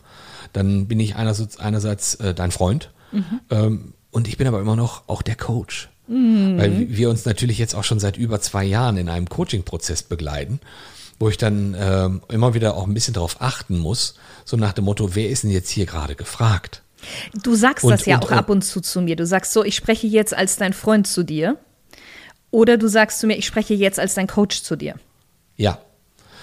dann 0.54 0.88
bin 0.88 1.00
ich 1.00 1.16
einerseits, 1.16 1.58
einerseits 1.58 2.16
äh, 2.16 2.34
dein 2.34 2.52
Freund 2.52 2.92
mhm. 3.12 3.40
ähm, 3.50 3.94
und 4.12 4.28
ich 4.28 4.38
bin 4.38 4.48
aber 4.48 4.62
immer 4.62 4.76
noch 4.76 5.04
auch 5.08 5.22
der 5.22 5.36
Coach. 5.36 5.90
Mhm. 6.08 6.58
Weil 6.58 6.90
wir 6.90 7.10
uns 7.10 7.26
natürlich 7.26 7.58
jetzt 7.58 7.76
auch 7.76 7.84
schon 7.84 8.00
seit 8.00 8.18
über 8.18 8.42
zwei 8.42 8.64
Jahren 8.64 8.98
in 8.98 9.10
einem 9.10 9.30
Coaching-Prozess 9.30 10.04
begleiten, 10.04 10.60
wo 11.20 11.30
ich 11.30 11.38
dann 11.38 11.76
ähm, 11.80 12.22
immer 12.30 12.54
wieder 12.54 12.76
auch 12.76 12.86
ein 12.86 12.94
bisschen 12.94 13.14
darauf 13.14 13.42
achten 13.42 13.78
muss, 13.78 14.16
so 14.46 14.58
nach 14.58 14.74
dem 14.74 14.86
Motto, 14.86 15.16
wer 15.16 15.30
ist 15.30 15.44
denn 15.44 15.52
jetzt 15.52 15.70
hier 15.70 15.86
gerade 15.86 16.16
gefragt? 16.16 16.82
Du 17.44 17.56
sagst 17.56 17.86
und, 17.86 17.92
das 17.92 18.06
ja 18.06 18.16
und, 18.16 18.26
auch 18.26 18.32
ab 18.32 18.50
und 18.50 18.64
zu 18.64 18.82
zu 18.82 19.02
mir. 19.02 19.16
Du 19.16 19.26
sagst 19.26 19.54
so, 19.54 19.64
ich 19.64 19.76
spreche 19.76 20.08
jetzt 20.08 20.34
als 20.34 20.58
dein 20.58 20.74
Freund 20.74 21.08
zu 21.08 21.24
dir. 21.24 21.58
Oder 22.52 22.78
du 22.78 22.88
sagst 22.88 23.20
zu 23.20 23.28
mir, 23.28 23.36
ich 23.36 23.46
spreche 23.46 23.74
jetzt 23.74 24.00
als 24.00 24.14
dein 24.14 24.28
Coach 24.28 24.62
zu 24.62 24.76
dir. 24.76 24.96
Ja, 25.58 25.80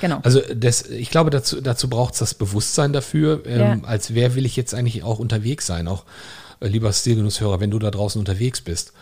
Genau. 0.01 0.21
Also 0.23 0.41
das, 0.55 0.83
ich 0.89 1.11
glaube, 1.11 1.31
dazu, 1.31 1.61
dazu 1.61 1.89
braucht 1.89 2.15
es 2.15 2.21
das 2.21 2.35
Bewusstsein 2.35 2.93
dafür, 2.93 3.43
ähm, 3.47 3.61
ja. 3.61 3.79
als 3.83 4.15
wer 4.15 4.35
will 4.35 4.47
ich 4.47 4.57
jetzt 4.57 4.75
eigentlich 4.75 5.03
auch 5.03 5.19
unterwegs 5.19 5.67
sein, 5.67 5.87
auch 5.89 6.05
äh, 6.61 6.69
lieber 6.69 6.93
Stilgenusshörer, 6.93 7.61
wenn 7.61 7.71
du 7.71 7.79
da 7.79 7.91
draußen 7.91 8.19
unterwegs 8.19 8.63
bist. 8.63 8.93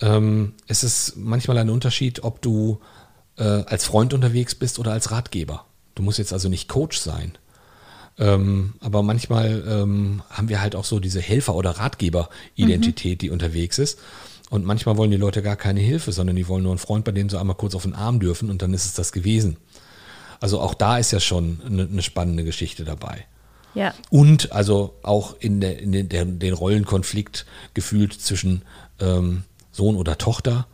Ähm, 0.00 0.54
es 0.66 0.82
ist 0.82 1.16
manchmal 1.16 1.58
ein 1.58 1.70
Unterschied, 1.70 2.24
ob 2.24 2.42
du 2.42 2.80
äh, 3.36 3.44
als 3.44 3.84
Freund 3.84 4.12
unterwegs 4.12 4.54
bist 4.54 4.78
oder 4.78 4.92
als 4.92 5.10
Ratgeber. 5.10 5.66
Du 5.94 6.02
musst 6.02 6.18
jetzt 6.18 6.32
also 6.32 6.48
nicht 6.48 6.68
Coach 6.68 6.98
sein. 6.98 7.32
Ähm, 8.20 8.74
aber 8.80 9.02
manchmal 9.02 9.64
ähm, 9.66 10.22
haben 10.28 10.50
wir 10.50 10.60
halt 10.60 10.76
auch 10.76 10.84
so 10.84 11.00
diese 11.00 11.20
Helfer- 11.20 11.54
oder 11.54 11.70
Ratgeber-Identität, 11.70 13.16
mhm. 13.16 13.18
die 13.18 13.30
unterwegs 13.30 13.78
ist. 13.78 13.98
Und 14.50 14.66
manchmal 14.66 14.96
wollen 14.98 15.10
die 15.10 15.16
Leute 15.16 15.42
gar 15.42 15.56
keine 15.56 15.80
Hilfe, 15.80 16.12
sondern 16.12 16.36
die 16.36 16.46
wollen 16.46 16.64
nur 16.64 16.72
einen 16.72 16.78
Freund, 16.78 17.04
bei 17.04 17.12
dem 17.12 17.30
sie 17.30 17.40
einmal 17.40 17.56
kurz 17.56 17.74
auf 17.74 17.84
den 17.84 17.94
Arm 17.94 18.20
dürfen 18.20 18.50
und 18.50 18.62
dann 18.62 18.74
ist 18.74 18.84
es 18.84 18.94
das 18.94 19.12
gewesen. 19.12 19.56
Also 20.40 20.60
auch 20.60 20.74
da 20.74 20.98
ist 20.98 21.12
ja 21.12 21.20
schon 21.20 21.60
eine, 21.64 21.84
eine 21.84 22.02
spannende 22.02 22.44
Geschichte 22.44 22.84
dabei. 22.84 23.26
Ja. 23.74 23.94
Und 24.10 24.52
also 24.52 24.94
auch 25.02 25.36
in, 25.38 25.60
der, 25.60 25.78
in 25.78 25.92
den, 25.92 26.08
der, 26.08 26.24
den 26.24 26.54
Rollenkonflikt 26.54 27.46
gefühlt 27.74 28.12
zwischen 28.12 28.62
ähm, 28.98 29.44
Sohn 29.72 29.96
oder 29.96 30.18
Tochter 30.18 30.66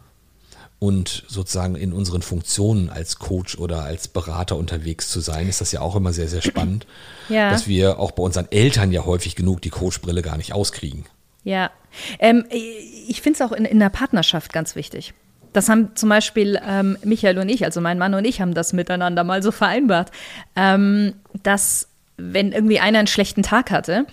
und 0.78 1.24
sozusagen 1.26 1.74
in 1.74 1.92
unseren 1.92 2.22
Funktionen 2.22 2.90
als 2.90 3.18
Coach 3.18 3.58
oder 3.58 3.82
als 3.82 4.08
Berater 4.08 4.56
unterwegs 4.56 5.08
zu 5.08 5.20
sein, 5.20 5.48
ist 5.48 5.60
das 5.60 5.72
ja 5.72 5.80
auch 5.80 5.96
immer 5.96 6.12
sehr, 6.12 6.28
sehr 6.28 6.42
spannend, 6.42 6.86
ja. 7.28 7.50
dass 7.50 7.66
wir 7.66 7.98
auch 7.98 8.10
bei 8.10 8.22
unseren 8.22 8.50
Eltern 8.50 8.92
ja 8.92 9.04
häufig 9.04 9.36
genug 9.36 9.62
die 9.62 9.70
Coachbrille 9.70 10.22
gar 10.22 10.36
nicht 10.36 10.52
auskriegen. 10.52 11.06
Ja, 11.44 11.70
ähm, 12.18 12.44
ich 12.50 13.22
finde 13.22 13.38
es 13.38 13.42
auch 13.42 13.52
in, 13.52 13.64
in 13.64 13.78
der 13.78 13.88
Partnerschaft 13.88 14.52
ganz 14.52 14.76
wichtig. 14.76 15.14
Das 15.52 15.70
haben 15.70 15.94
zum 15.94 16.10
Beispiel 16.10 16.60
ähm, 16.66 16.98
Michael 17.02 17.38
und 17.38 17.48
ich, 17.48 17.64
also 17.64 17.80
mein 17.80 17.98
Mann 17.98 18.12
und 18.12 18.26
ich, 18.26 18.42
haben 18.42 18.52
das 18.52 18.74
miteinander 18.74 19.24
mal 19.24 19.42
so 19.42 19.52
vereinbart, 19.52 20.10
ähm, 20.54 21.14
dass 21.42 21.88
wenn 22.18 22.52
irgendwie 22.52 22.80
einer 22.80 22.98
einen 22.98 23.06
schlechten 23.06 23.42
Tag 23.42 23.70
hatte, 23.70 24.06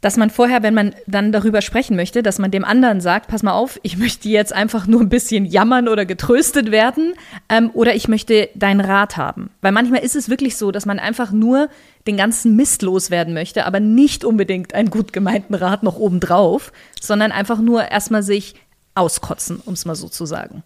dass 0.00 0.16
man 0.16 0.30
vorher, 0.30 0.62
wenn 0.62 0.74
man 0.74 0.94
dann 1.06 1.32
darüber 1.32 1.60
sprechen 1.60 1.96
möchte, 1.96 2.22
dass 2.22 2.38
man 2.38 2.50
dem 2.50 2.64
anderen 2.64 3.00
sagt, 3.00 3.28
pass 3.28 3.42
mal 3.42 3.52
auf, 3.52 3.80
ich 3.82 3.96
möchte 3.98 4.28
jetzt 4.28 4.52
einfach 4.52 4.86
nur 4.86 5.00
ein 5.00 5.08
bisschen 5.08 5.44
jammern 5.44 5.88
oder 5.88 6.06
getröstet 6.06 6.70
werden 6.70 7.14
ähm, 7.48 7.70
oder 7.74 7.94
ich 7.94 8.06
möchte 8.06 8.48
deinen 8.54 8.80
Rat 8.80 9.16
haben. 9.16 9.50
Weil 9.60 9.72
manchmal 9.72 10.04
ist 10.04 10.14
es 10.16 10.28
wirklich 10.28 10.56
so, 10.56 10.70
dass 10.70 10.86
man 10.86 10.98
einfach 10.98 11.32
nur 11.32 11.68
den 12.06 12.16
ganzen 12.16 12.54
Mist 12.54 12.82
loswerden 12.82 13.34
möchte, 13.34 13.66
aber 13.66 13.80
nicht 13.80 14.24
unbedingt 14.24 14.72
einen 14.72 14.90
gut 14.90 15.12
gemeinten 15.12 15.54
Rat 15.54 15.82
noch 15.82 15.98
obendrauf, 15.98 16.72
sondern 17.00 17.32
einfach 17.32 17.58
nur 17.58 17.90
erstmal 17.90 18.22
sich 18.22 18.54
auskotzen, 18.94 19.60
um 19.64 19.74
es 19.74 19.84
mal 19.84 19.94
so 19.94 20.08
zu 20.08 20.26
sagen. 20.26 20.64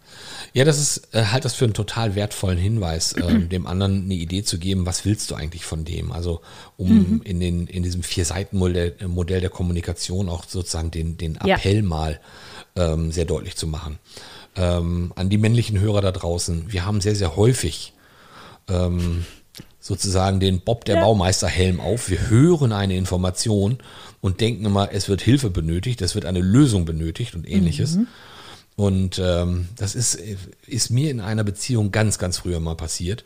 Ja, 0.53 0.65
das 0.65 0.79
ist 0.79 1.13
äh, 1.13 1.25
halt 1.25 1.45
das 1.45 1.53
für 1.53 1.65
einen 1.65 1.73
total 1.73 2.15
wertvollen 2.15 2.57
Hinweis, 2.57 3.13
äh, 3.13 3.39
dem 3.39 3.67
anderen 3.67 4.05
eine 4.05 4.15
Idee 4.15 4.43
zu 4.43 4.57
geben, 4.57 4.85
was 4.85 5.05
willst 5.05 5.29
du 5.29 5.35
eigentlich 5.35 5.65
von 5.65 5.85
dem? 5.85 6.11
Also 6.11 6.41
um 6.77 6.89
mhm. 6.89 7.21
in, 7.23 7.39
den, 7.39 7.67
in 7.67 7.83
diesem 7.83 8.01
Vier-Seiten-Modell 8.01 8.95
Modell 9.07 9.41
der 9.41 9.49
Kommunikation 9.49 10.29
auch 10.29 10.45
sozusagen 10.47 10.91
den, 10.91 11.17
den 11.17 11.35
Appell 11.35 11.77
ja. 11.77 11.81
mal 11.83 12.19
ähm, 12.75 13.11
sehr 13.11 13.25
deutlich 13.25 13.55
zu 13.55 13.67
machen. 13.67 13.99
Ähm, 14.55 15.13
an 15.15 15.29
die 15.29 15.37
männlichen 15.37 15.79
Hörer 15.79 16.01
da 16.01 16.11
draußen, 16.11 16.71
wir 16.71 16.85
haben 16.85 17.01
sehr, 17.01 17.15
sehr 17.15 17.35
häufig 17.35 17.93
ähm, 18.67 19.25
sozusagen 19.83 20.39
den 20.39 20.61
Bob 20.61 20.85
der 20.85 20.95
ja. 20.95 21.01
Baumeister-Helm 21.01 21.81
auf. 21.81 22.09
Wir 22.09 22.29
hören 22.29 22.71
eine 22.71 22.95
Information 22.95 23.79
und 24.21 24.39
denken 24.39 24.63
immer, 24.65 24.93
es 24.93 25.09
wird 25.09 25.21
Hilfe 25.21 25.49
benötigt, 25.49 26.01
es 26.01 26.15
wird 26.15 26.23
eine 26.23 26.39
Lösung 26.39 26.85
benötigt 26.85 27.35
und 27.35 27.45
ähnliches. 27.45 27.97
Mhm. 27.97 28.07
Und 28.77 29.21
ähm, 29.21 29.67
das 29.75 29.93
ist, 29.93 30.17
ist 30.65 30.89
mir 30.89 31.11
in 31.11 31.19
einer 31.19 31.43
Beziehung 31.43 31.91
ganz, 31.91 32.17
ganz 32.17 32.37
früher 32.37 32.61
mal 32.61 32.75
passiert. 32.75 33.25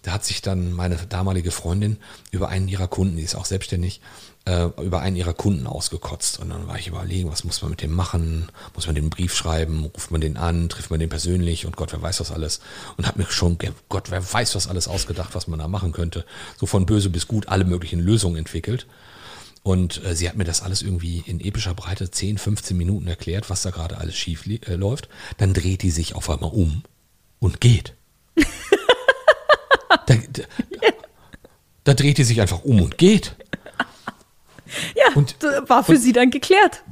Da 0.00 0.12
hat 0.12 0.24
sich 0.24 0.40
dann 0.40 0.72
meine 0.72 0.96
damalige 1.10 1.50
Freundin 1.50 1.98
über 2.30 2.48
einen 2.48 2.68
ihrer 2.68 2.88
Kunden, 2.88 3.18
die 3.18 3.22
ist 3.22 3.34
auch 3.34 3.44
selbstständig, 3.44 4.00
äh, 4.48 4.70
über 4.82 5.00
einen 5.00 5.16
ihrer 5.16 5.34
Kunden 5.34 5.66
ausgekotzt. 5.66 6.40
Und 6.40 6.48
dann 6.48 6.66
war 6.66 6.78
ich 6.78 6.88
überlegen, 6.88 7.30
was 7.30 7.44
muss 7.44 7.60
man 7.60 7.70
mit 7.70 7.82
dem 7.82 7.92
machen? 7.92 8.50
Muss 8.74 8.86
man 8.86 8.94
den 8.94 9.10
Brief 9.10 9.34
schreiben? 9.34 9.84
Ruft 9.94 10.10
man 10.10 10.22
den 10.22 10.38
an? 10.38 10.70
Trifft 10.70 10.90
man 10.90 10.98
den 10.98 11.10
persönlich? 11.10 11.66
Und 11.66 11.76
Gott, 11.76 11.92
wer 11.92 12.00
weiß 12.00 12.20
was 12.20 12.32
alles. 12.32 12.60
Und 12.96 13.06
habe 13.06 13.18
mir 13.18 13.30
schon, 13.30 13.58
Gott, 13.88 14.10
wer 14.10 14.32
weiß 14.32 14.54
was 14.54 14.66
alles 14.66 14.88
ausgedacht, 14.88 15.34
was 15.34 15.48
man 15.48 15.58
da 15.58 15.68
machen 15.68 15.92
könnte. 15.92 16.24
So 16.56 16.64
von 16.64 16.86
böse 16.86 17.10
bis 17.10 17.28
gut 17.28 17.48
alle 17.48 17.64
möglichen 17.64 18.00
Lösungen 18.00 18.36
entwickelt. 18.36 18.86
Und 19.62 20.02
äh, 20.04 20.16
sie 20.16 20.28
hat 20.28 20.36
mir 20.36 20.44
das 20.44 20.62
alles 20.62 20.80
irgendwie 20.80 21.22
in 21.26 21.40
epischer 21.40 21.74
Breite 21.74 22.10
10, 22.10 22.38
15 22.38 22.74
Minuten 22.74 23.06
erklärt, 23.06 23.50
was 23.50 23.62
da 23.62 23.70
gerade 23.70 23.98
alles 23.98 24.16
schief 24.16 24.46
äh, 24.46 24.76
läuft. 24.76 25.10
Dann 25.36 25.52
dreht 25.52 25.82
die 25.82 25.90
sich 25.90 26.14
auf 26.14 26.30
einmal 26.30 26.50
um 26.50 26.84
und 27.38 27.60
geht. 27.60 27.94
da, 30.06 30.14
da, 30.32 30.42
da, 31.84 31.94
dreht 31.94 32.16
die 32.16 32.24
sich 32.24 32.40
einfach 32.40 32.64
um 32.64 32.80
und 32.80 32.96
geht. 32.96 33.36
Ja, 34.94 35.14
und, 35.14 35.36
war 35.66 35.84
für 35.84 35.92
und, 35.92 35.98
sie 35.98 36.12
dann 36.12 36.30
geklärt. 36.30 36.82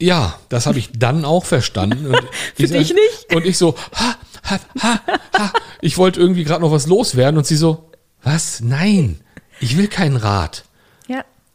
Ja, 0.00 0.38
das 0.48 0.66
habe 0.66 0.78
ich 0.78 0.90
dann 0.96 1.24
auch 1.24 1.44
verstanden. 1.44 2.14
für 2.54 2.66
dich 2.66 2.94
nicht? 2.94 3.34
Und 3.34 3.44
ich 3.44 3.58
so, 3.58 3.74
ha, 3.94 4.16
ha, 4.44 4.60
ha, 4.80 5.00
ha. 5.36 5.52
Ich 5.80 5.98
wollte 5.98 6.20
irgendwie 6.20 6.44
gerade 6.44 6.62
noch 6.62 6.70
was 6.70 6.86
loswerden 6.86 7.38
und 7.38 7.46
sie 7.46 7.56
so, 7.56 7.90
was? 8.22 8.60
Nein, 8.60 9.20
ich 9.60 9.76
will 9.76 9.88
keinen 9.88 10.16
Rat. 10.16 10.64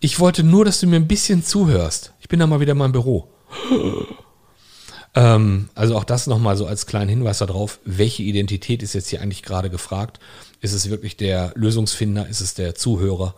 Ich 0.04 0.20
wollte 0.20 0.44
nur, 0.44 0.66
dass 0.66 0.82
du 0.82 0.88
mir 0.88 0.98
ein 0.98 1.08
bisschen 1.08 1.46
zuhörst. 1.46 2.12
Ich 2.20 2.28
bin 2.28 2.38
dann 2.38 2.50
mal 2.50 2.60
wieder 2.60 2.74
in 2.74 2.78
meinem 2.78 2.92
Büro. 2.92 3.30
ähm, 5.16 5.70
also 5.76 5.96
auch 5.96 6.04
das 6.04 6.28
nochmal 6.28 6.58
so 6.58 6.66
als 6.66 6.86
kleinen 6.88 7.08
Hinweis 7.08 7.38
darauf, 7.38 7.80
welche 7.86 8.22
Identität 8.22 8.84
ist 8.84 8.96
jetzt 8.96 9.08
hier 9.08 9.22
eigentlich 9.22 9.44
gerade 9.44 9.70
gefragt? 9.70 10.20
Ist 10.60 10.74
es 10.74 10.90
wirklich 10.90 11.16
der 11.16 11.54
Lösungsfinder? 11.56 12.28
Ist 12.28 12.42
es 12.42 12.54
der 12.54 12.76
Zuhörer? 12.76 13.34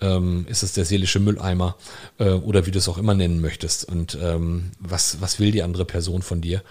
Ähm, 0.00 0.46
ist 0.48 0.62
es 0.62 0.72
der 0.72 0.84
seelische 0.84 1.20
Mülleimer? 1.20 1.76
Äh, 2.18 2.30
oder 2.30 2.66
wie 2.66 2.70
du 2.70 2.78
es 2.78 2.88
auch 2.88 2.98
immer 2.98 3.14
nennen 3.14 3.40
möchtest? 3.40 3.84
Und 3.84 4.18
ähm, 4.20 4.72
was, 4.78 5.20
was 5.20 5.38
will 5.38 5.52
die 5.52 5.62
andere 5.62 5.84
Person 5.84 6.22
von 6.22 6.40
dir? 6.40 6.62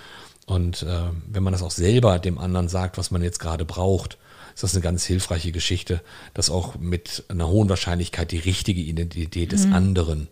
Und 0.46 0.84
äh, 0.84 1.10
wenn 1.28 1.44
man 1.44 1.54
das 1.54 1.64
auch 1.64 1.72
selber 1.72 2.20
dem 2.20 2.38
anderen 2.38 2.68
sagt, 2.68 2.98
was 2.98 3.12
man 3.12 3.24
jetzt 3.24 3.40
gerade 3.40 3.66
braucht, 3.66 4.18
ist 4.54 4.64
das 4.64 4.76
eine 4.76 4.84
ganz 4.84 5.06
hilfreiche 5.06 5.52
Geschichte, 5.52 6.02
dass 6.34 6.50
auch 6.50 6.76
mit 6.76 7.24
einer 7.30 7.48
hohen 7.48 7.70
Wahrscheinlichkeit 7.70 8.32
die 8.32 8.40
richtige 8.40 8.82
Identität 8.82 9.52
des 9.52 9.66
mhm. 9.66 9.74
anderen 9.74 10.28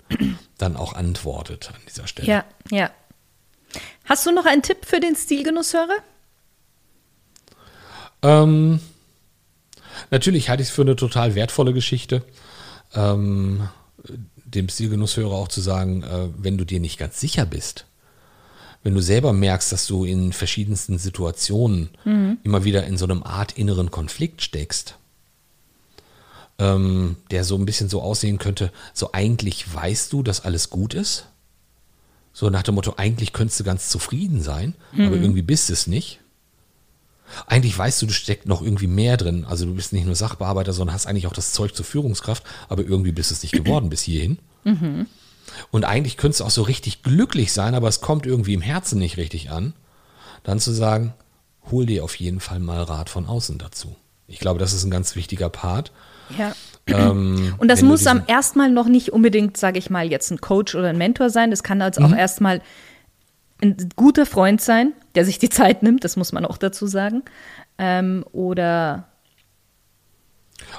dann 0.57 0.75
auch 0.75 0.93
antwortet 0.93 1.69
an 1.73 1.81
dieser 1.87 2.07
Stelle. 2.07 2.27
Ja, 2.27 2.45
ja. 2.69 2.91
Hast 4.05 4.25
du 4.25 4.31
noch 4.31 4.45
einen 4.45 4.61
Tipp 4.61 4.85
für 4.85 4.99
den 4.99 5.15
Stilgenusshörer? 5.15 5.97
Ähm, 8.21 8.79
natürlich 10.11 10.49
halte 10.49 10.61
ich 10.61 10.69
es 10.69 10.75
für 10.75 10.81
eine 10.81 10.95
total 10.95 11.33
wertvolle 11.35 11.73
Geschichte, 11.73 12.23
ähm, 12.93 13.67
dem 14.45 14.69
Stilgenusshörer 14.69 15.33
auch 15.33 15.47
zu 15.47 15.61
sagen, 15.61 16.03
äh, 16.03 16.29
wenn 16.37 16.57
du 16.57 16.65
dir 16.65 16.79
nicht 16.79 16.97
ganz 16.97 17.19
sicher 17.19 17.45
bist, 17.45 17.85
wenn 18.83 18.95
du 18.95 19.01
selber 19.01 19.31
merkst, 19.33 19.71
dass 19.71 19.85
du 19.87 20.05
in 20.05 20.33
verschiedensten 20.33 20.97
Situationen 20.97 21.89
mhm. 22.03 22.37
immer 22.43 22.63
wieder 22.63 22.85
in 22.85 22.97
so 22.97 23.05
einem 23.05 23.23
Art 23.23 23.53
inneren 23.53 23.91
Konflikt 23.91 24.41
steckst, 24.41 24.95
ähm, 26.57 27.17
der 27.29 27.43
so 27.43 27.55
ein 27.55 27.65
bisschen 27.65 27.89
so 27.89 28.01
aussehen 28.01 28.39
könnte, 28.39 28.71
so 28.93 29.11
eigentlich 29.13 29.73
weißt 29.73 30.11
du, 30.11 30.23
dass 30.23 30.43
alles 30.43 30.69
gut 30.69 30.93
ist. 30.93 31.27
So 32.33 32.49
nach 32.49 32.63
dem 32.63 32.75
Motto, 32.75 32.93
eigentlich 32.97 33.33
könntest 33.33 33.59
du 33.59 33.63
ganz 33.63 33.89
zufrieden 33.89 34.41
sein, 34.41 34.73
mhm. 34.93 35.07
aber 35.07 35.15
irgendwie 35.17 35.41
bist 35.41 35.69
es 35.69 35.85
nicht. 35.85 36.20
Eigentlich 37.47 37.77
weißt 37.77 38.01
du, 38.01 38.05
du 38.05 38.13
steckt 38.13 38.47
noch 38.47 38.61
irgendwie 38.61 38.87
mehr 38.87 39.17
drin. 39.17 39.45
Also 39.47 39.65
du 39.65 39.73
bist 39.73 39.93
nicht 39.93 40.05
nur 40.05 40.15
Sachbearbeiter, 40.15 40.73
sondern 40.73 40.93
hast 40.93 41.07
eigentlich 41.07 41.27
auch 41.27 41.33
das 41.33 41.53
Zeug 41.53 41.75
zur 41.75 41.85
Führungskraft, 41.85 42.43
aber 42.69 42.83
irgendwie 42.83 43.11
bist 43.11 43.31
es 43.31 43.43
nicht 43.43 43.53
geworden 43.53 43.89
bis 43.89 44.01
hierhin. 44.01 44.39
Mhm. 44.63 45.07
Und 45.71 45.85
eigentlich 45.85 46.17
könntest 46.17 46.41
du 46.41 46.45
auch 46.45 46.51
so 46.51 46.61
richtig 46.61 47.03
glücklich 47.03 47.51
sein, 47.51 47.75
aber 47.75 47.87
es 47.87 48.01
kommt 48.01 48.25
irgendwie 48.25 48.53
im 48.53 48.61
Herzen 48.61 48.99
nicht 48.99 49.17
richtig 49.17 49.51
an. 49.51 49.73
Dann 50.43 50.59
zu 50.59 50.71
sagen, 50.71 51.13
hol 51.69 51.85
dir 51.85 52.03
auf 52.03 52.15
jeden 52.15 52.39
Fall 52.39 52.59
mal 52.59 52.81
Rat 52.83 53.09
von 53.09 53.27
außen 53.27 53.57
dazu. 53.57 53.95
Ich 54.27 54.39
glaube, 54.39 54.59
das 54.59 54.73
ist 54.73 54.83
ein 54.83 54.91
ganz 54.91 55.15
wichtiger 55.15 55.49
Part. 55.49 55.91
Ja. 56.37 56.53
Ähm, 56.87 57.55
und 57.59 57.67
das 57.67 57.81
muss 57.81 58.07
am 58.07 58.23
erstmal 58.27 58.71
noch 58.71 58.87
nicht 58.87 59.11
unbedingt, 59.11 59.57
sage 59.57 59.77
ich 59.77 59.89
mal, 59.89 60.09
jetzt 60.09 60.31
ein 60.31 60.41
Coach 60.41 60.75
oder 60.75 60.89
ein 60.89 60.97
Mentor 60.97 61.29
sein. 61.29 61.51
Das 61.51 61.63
kann 61.63 61.81
also 61.81 62.01
mhm. 62.01 62.07
auch 62.13 62.17
erstmal 62.17 62.61
ein 63.61 63.89
guter 63.95 64.25
Freund 64.25 64.61
sein, 64.61 64.93
der 65.15 65.25
sich 65.25 65.39
die 65.39 65.49
Zeit 65.49 65.83
nimmt, 65.83 66.03
das 66.03 66.17
muss 66.17 66.31
man 66.31 66.45
auch 66.45 66.57
dazu 66.57 66.87
sagen. 66.87 67.23
Ähm, 67.77 68.25
oder 68.31 69.07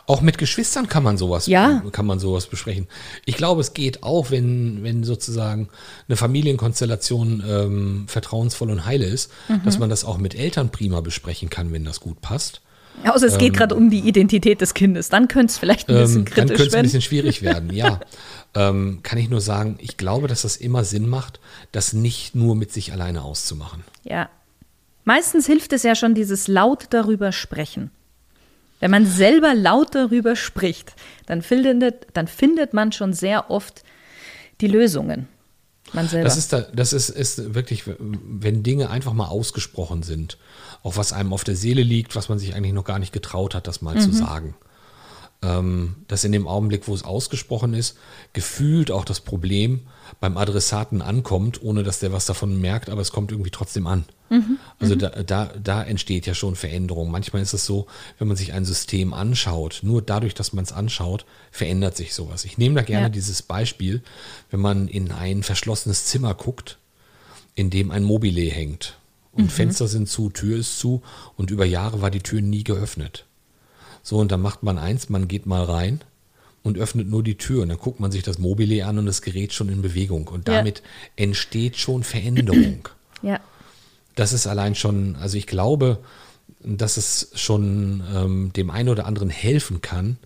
auch 0.07 0.21
mit 0.21 0.38
Geschwistern 0.38 0.88
kann 0.88 1.03
man 1.03 1.16
sowas, 1.16 1.47
ja. 1.47 1.83
kann 1.92 2.07
man 2.07 2.18
sowas 2.18 2.47
besprechen. 2.47 2.88
Ich 3.25 3.37
glaube, 3.37 3.61
es 3.61 3.75
geht 3.75 4.03
auch, 4.03 4.31
wenn, 4.31 4.83
wenn 4.83 5.05
sozusagen 5.05 5.68
eine 6.09 6.16
Familienkonstellation 6.16 7.42
ähm, 7.47 8.05
vertrauensvoll 8.09 8.71
und 8.71 8.85
heile 8.85 9.05
ist, 9.05 9.31
mhm. 9.49 9.62
dass 9.64 9.79
man 9.79 9.90
das 9.90 10.05
auch 10.05 10.18
mit 10.18 10.35
Eltern 10.35 10.71
prima 10.71 11.01
besprechen 11.01 11.51
kann, 11.51 11.73
wenn 11.73 11.85
das 11.85 12.01
gut 12.01 12.21
passt. 12.21 12.62
Außer 13.05 13.27
es 13.27 13.35
ähm, 13.35 13.39
geht 13.39 13.55
gerade 13.55 13.75
um 13.75 13.91
die 13.91 14.01
Identität 14.01 14.61
des 14.61 14.75
Kindes. 14.75 15.09
Dann 15.09 15.29
könnte 15.29 15.51
es 15.51 15.59
vielleicht 15.59 15.89
ein 15.89 15.97
bisschen 15.97 16.19
ähm, 16.21 16.25
kritisch 16.25 16.37
werden. 16.37 16.49
Dann 16.49 16.57
könnte 16.57 16.69
es 16.69 16.75
ein 16.75 16.83
bisschen 16.83 17.03
schwierig 17.03 17.43
werden, 17.43 17.73
ja. 17.73 18.01
ähm, 18.55 19.01
kann 19.03 19.19
ich 19.19 19.29
nur 19.29 19.41
sagen, 19.41 19.77
ich 19.81 19.97
glaube, 19.97 20.29
dass 20.29 20.43
das 20.43 20.57
immer 20.57 20.85
Sinn 20.85 21.09
macht, 21.09 21.41
das 21.73 21.93
nicht 21.93 22.35
nur 22.35 22.55
mit 22.55 22.73
sich 22.73 22.93
alleine 22.93 23.23
auszumachen. 23.23 23.83
Ja. 24.05 24.29
Meistens 25.05 25.47
hilft 25.47 25.73
es 25.73 25.83
ja 25.83 25.95
schon 25.95 26.15
dieses 26.15 26.47
laut 26.47 26.87
darüber 26.91 27.33
sprechen. 27.33 27.91
Wenn 28.79 28.91
man 28.91 29.07
selber 29.07 29.55
laut 29.55 29.95
darüber 29.95 30.37
spricht, 30.37 30.95
dann 31.27 31.43
findet, 31.43 32.07
dann 32.15 32.27
findet 32.27 32.73
man 32.73 32.93
schon 32.93 33.13
sehr 33.13 33.51
oft 33.51 33.85
die 34.61 34.67
Lösungen. 34.67 35.29
Man 35.93 36.09
selber. 36.09 36.25
Das, 36.25 36.37
ist, 36.37 36.53
da, 36.53 36.61
das 36.61 36.93
ist, 36.93 37.09
ist 37.09 37.55
wirklich, 37.55 37.85
wenn 37.99 38.63
Dinge 38.63 38.91
einfach 38.91 39.13
mal 39.13 39.27
ausgesprochen 39.27 40.03
sind, 40.03 40.39
auch 40.83 40.97
was 40.97 41.13
einem 41.13 41.33
auf 41.33 41.45
der 41.45 41.57
Seele 41.57 41.83
liegt, 41.83 42.17
was 42.17 42.29
man 42.29 42.39
sich 42.39 42.55
eigentlich 42.55 42.73
noch 42.73 42.85
gar 42.85 42.99
nicht 42.99 43.13
getraut 43.13 43.55
hat, 43.55 43.67
das 43.67 43.83
mal 43.83 43.95
mhm. 43.95 44.01
zu 44.01 44.13
sagen. 44.13 44.55
Ähm, 45.43 45.97
dass 46.07 46.23
in 46.23 46.33
dem 46.33 46.47
Augenblick, 46.47 46.87
wo 46.87 46.95
es 46.95 47.03
ausgesprochen 47.03 47.75
ist, 47.75 47.97
gefühlt 48.33 48.91
auch 48.93 49.05
das 49.05 49.21
Problem 49.21 49.81
beim 50.21 50.37
Adressaten 50.37 51.03
ankommt, 51.03 51.63
ohne 51.63 51.83
dass 51.83 51.99
der 51.99 52.13
was 52.13 52.27
davon 52.27 52.61
merkt, 52.61 52.91
aber 52.91 53.01
es 53.01 53.11
kommt 53.11 53.33
irgendwie 53.33 53.51
trotzdem 53.51 53.87
an. 53.87 54.05
Mhm. 54.31 54.59
Also 54.79 54.95
mhm. 54.95 54.99
da, 55.01 55.11
da, 55.11 55.53
da 55.63 55.83
entsteht 55.83 56.27
ja 56.27 56.35
schon 56.35 56.57
Veränderung. 56.57 57.11
Manchmal 57.11 57.43
ist 57.43 57.53
es 57.53 57.67
so, 57.67 57.87
wenn 58.19 58.29
man 58.29 58.37
sich 58.37 58.53
ein 58.53 58.65
System 58.65 59.13
anschaut, 59.13 59.81
nur 59.83 60.01
dadurch, 60.01 60.35
dass 60.35 60.53
man 60.53 60.65
es 60.65 60.73
anschaut, 60.73 61.27
verändert 61.51 61.97
sich 61.97 62.15
sowas. 62.15 62.45
Ich 62.45 62.57
nehme 62.57 62.77
da 62.77 62.83
gerne 62.83 63.07
ja. 63.07 63.11
dieses 63.11 63.43
Beispiel, 63.43 64.03
wenn 64.51 64.61
man 64.61 64.89
in 64.89 65.13
ein 65.13 65.43
verschlossenes 65.43 66.07
Zimmer 66.07 66.35
guckt, 66.35 66.79
in 67.55 67.69
dem 67.69 67.91
ein 67.91 68.05
Mobile 68.05 68.51
hängt. 68.51 68.97
Und 69.33 69.45
mhm. 69.45 69.51
Fenster 69.51 69.87
sind 69.87 70.09
zu, 70.09 70.31
Tür 70.31 70.59
ist 70.59 70.79
zu 70.79 71.03
und 71.37 71.51
über 71.51 71.65
Jahre 71.65 72.01
war 72.01 72.11
die 72.11 72.21
Tür 72.21 72.41
nie 72.41 72.65
geöffnet. 72.65 73.27
So, 74.03 74.19
und 74.19 74.33
dann 74.33 74.41
macht 74.41 74.62
man 74.62 74.79
eins, 74.79 75.09
man 75.09 75.29
geht 75.29 75.47
mal 75.47 75.62
rein 75.62 76.01
und 76.62 76.79
öffnet 76.79 77.09
nur 77.09 77.23
die 77.23 77.37
Tür 77.37 77.62
und 77.62 77.69
dann 77.69 77.79
guckt 77.79 78.01
man 78.01 78.12
sich 78.12 78.23
das 78.23 78.38
Mobile 78.38 78.85
an 78.87 78.99
und 78.99 79.07
das 79.07 79.23
Gerät 79.23 79.53
schon 79.53 79.69
in 79.69 79.83
Bewegung 79.83 80.29
und 80.29 80.49
damit 80.49 80.81
ja. 80.81 81.25
entsteht 81.25 81.77
schon 81.77 82.03
Veränderung. 82.03 82.88
Ja. 83.25 83.38
Das 84.17 84.33
ist 84.33 84.49
allein 84.49 84.75
schon, 84.75 85.15
also 85.15 85.38
ich 85.38 85.47
glaube, 85.47 85.99
dass 86.59 86.97
es 86.97 87.31
schon 87.37 88.03
ähm, 88.12 88.53
dem 88.53 88.69
einen 88.69 88.88
oder 88.88 89.07
anderen 89.07 89.31
helfen 89.31 89.81
kann, 89.81 90.17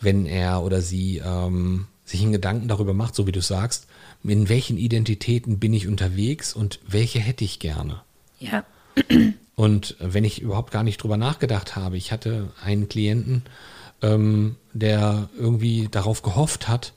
wenn 0.00 0.26
er 0.26 0.64
oder 0.64 0.82
sie 0.82 1.22
ähm, 1.24 1.86
sich 2.04 2.22
einen 2.22 2.32
Gedanken 2.32 2.66
darüber 2.66 2.92
macht, 2.92 3.14
so 3.14 3.28
wie 3.28 3.32
du 3.32 3.40
sagst, 3.40 3.86
in 4.24 4.48
welchen 4.48 4.76
Identitäten 4.76 5.60
bin 5.60 5.72
ich 5.74 5.86
unterwegs 5.86 6.54
und 6.54 6.80
welche 6.88 7.20
hätte 7.20 7.44
ich 7.44 7.60
gerne. 7.60 8.00
Ja. 8.40 8.64
Und 9.56 9.96
wenn 10.00 10.24
ich 10.24 10.42
überhaupt 10.42 10.72
gar 10.72 10.82
nicht 10.82 11.02
drüber 11.02 11.16
nachgedacht 11.16 11.76
habe, 11.76 11.96
ich 11.96 12.12
hatte 12.12 12.50
einen 12.62 12.88
Klienten, 12.88 13.44
ähm, 14.02 14.56
der 14.72 15.28
irgendwie 15.38 15.88
darauf 15.90 16.22
gehofft 16.22 16.68
hat, 16.68 16.92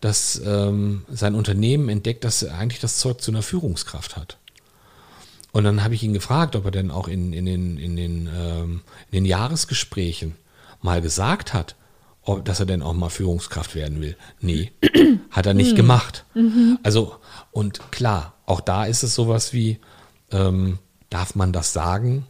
dass 0.00 0.40
ähm, 0.44 1.04
sein 1.08 1.34
Unternehmen 1.34 1.88
entdeckt, 1.88 2.24
dass 2.24 2.42
er 2.42 2.58
eigentlich 2.58 2.80
das 2.80 2.98
Zeug 2.98 3.20
zu 3.20 3.30
einer 3.30 3.42
Führungskraft 3.42 4.16
hat. 4.16 4.38
Und 5.52 5.64
dann 5.64 5.84
habe 5.84 5.94
ich 5.94 6.02
ihn 6.02 6.14
gefragt, 6.14 6.56
ob 6.56 6.64
er 6.64 6.70
denn 6.70 6.90
auch 6.90 7.08
in, 7.08 7.32
in, 7.32 7.44
den, 7.44 7.78
in, 7.78 7.94
den, 7.94 8.28
ähm, 8.34 8.80
in 9.10 9.16
den 9.18 9.24
Jahresgesprächen 9.26 10.34
mal 10.80 11.02
gesagt 11.02 11.52
hat, 11.52 11.76
ob, 12.22 12.44
dass 12.44 12.58
er 12.58 12.66
denn 12.66 12.82
auch 12.82 12.94
mal 12.94 13.10
Führungskraft 13.10 13.74
werden 13.74 14.00
will. 14.00 14.16
Nee, 14.40 14.72
hat 15.30 15.46
er 15.46 15.54
nicht 15.54 15.72
mhm. 15.72 15.76
gemacht. 15.76 16.24
Mhm. 16.34 16.78
Also, 16.82 17.16
und 17.50 17.92
klar, 17.92 18.34
auch 18.46 18.60
da 18.60 18.86
ist 18.86 19.02
es 19.02 19.14
sowas 19.14 19.52
wie, 19.52 19.78
ähm, 20.30 20.78
darf 21.12 21.34
man 21.34 21.52
das 21.52 21.72
sagen? 21.72 22.26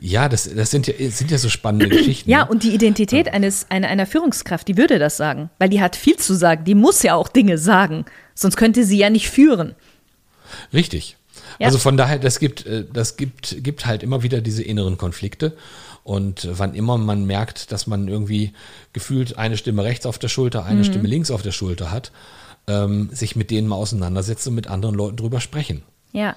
Ja, 0.00 0.28
das, 0.28 0.52
das 0.52 0.70
sind, 0.70 0.88
ja, 0.88 0.94
sind 1.10 1.30
ja 1.30 1.38
so 1.38 1.48
spannende 1.48 1.88
Geschichten. 1.96 2.28
Ja, 2.28 2.44
ne? 2.44 2.50
und 2.50 2.64
die 2.64 2.74
Identität 2.74 3.26
ja. 3.26 3.32
eines, 3.32 3.66
einer, 3.70 3.88
einer 3.88 4.06
Führungskraft, 4.06 4.66
die 4.66 4.76
würde 4.76 4.98
das 4.98 5.16
sagen. 5.16 5.50
Weil 5.58 5.68
die 5.68 5.80
hat 5.80 5.96
viel 5.96 6.16
zu 6.16 6.34
sagen. 6.34 6.64
Die 6.64 6.74
muss 6.74 7.02
ja 7.02 7.14
auch 7.14 7.28
Dinge 7.28 7.56
sagen. 7.58 8.04
Sonst 8.34 8.56
könnte 8.56 8.84
sie 8.84 8.98
ja 8.98 9.10
nicht 9.10 9.30
führen. 9.30 9.74
Richtig. 10.72 11.16
Ja. 11.58 11.66
Also 11.66 11.78
von 11.78 11.96
daher, 11.96 12.18
das 12.18 12.40
gibt, 12.40 12.66
äh, 12.66 12.84
das 12.92 13.16
gibt, 13.16 13.62
gibt 13.62 13.86
halt 13.86 14.02
immer 14.02 14.22
wieder 14.22 14.40
diese 14.40 14.62
inneren 14.62 14.98
Konflikte. 14.98 15.56
Und 16.04 16.48
wann 16.50 16.74
immer 16.74 16.98
man 16.98 17.24
merkt, 17.24 17.70
dass 17.70 17.86
man 17.86 18.08
irgendwie 18.08 18.52
gefühlt 18.92 19.38
eine 19.38 19.56
Stimme 19.56 19.84
rechts 19.84 20.04
auf 20.04 20.18
der 20.18 20.28
Schulter, 20.28 20.64
eine 20.64 20.80
mhm. 20.80 20.84
Stimme 20.84 21.06
links 21.06 21.30
auf 21.30 21.42
der 21.42 21.52
Schulter 21.52 21.92
hat, 21.92 22.10
ähm, 22.66 23.08
sich 23.12 23.36
mit 23.36 23.52
denen 23.52 23.68
mal 23.68 23.76
auseinandersetzen 23.76 24.48
und 24.48 24.56
mit 24.56 24.66
anderen 24.66 24.96
Leuten 24.96 25.16
drüber 25.16 25.40
sprechen. 25.40 25.82
Ja. 26.10 26.34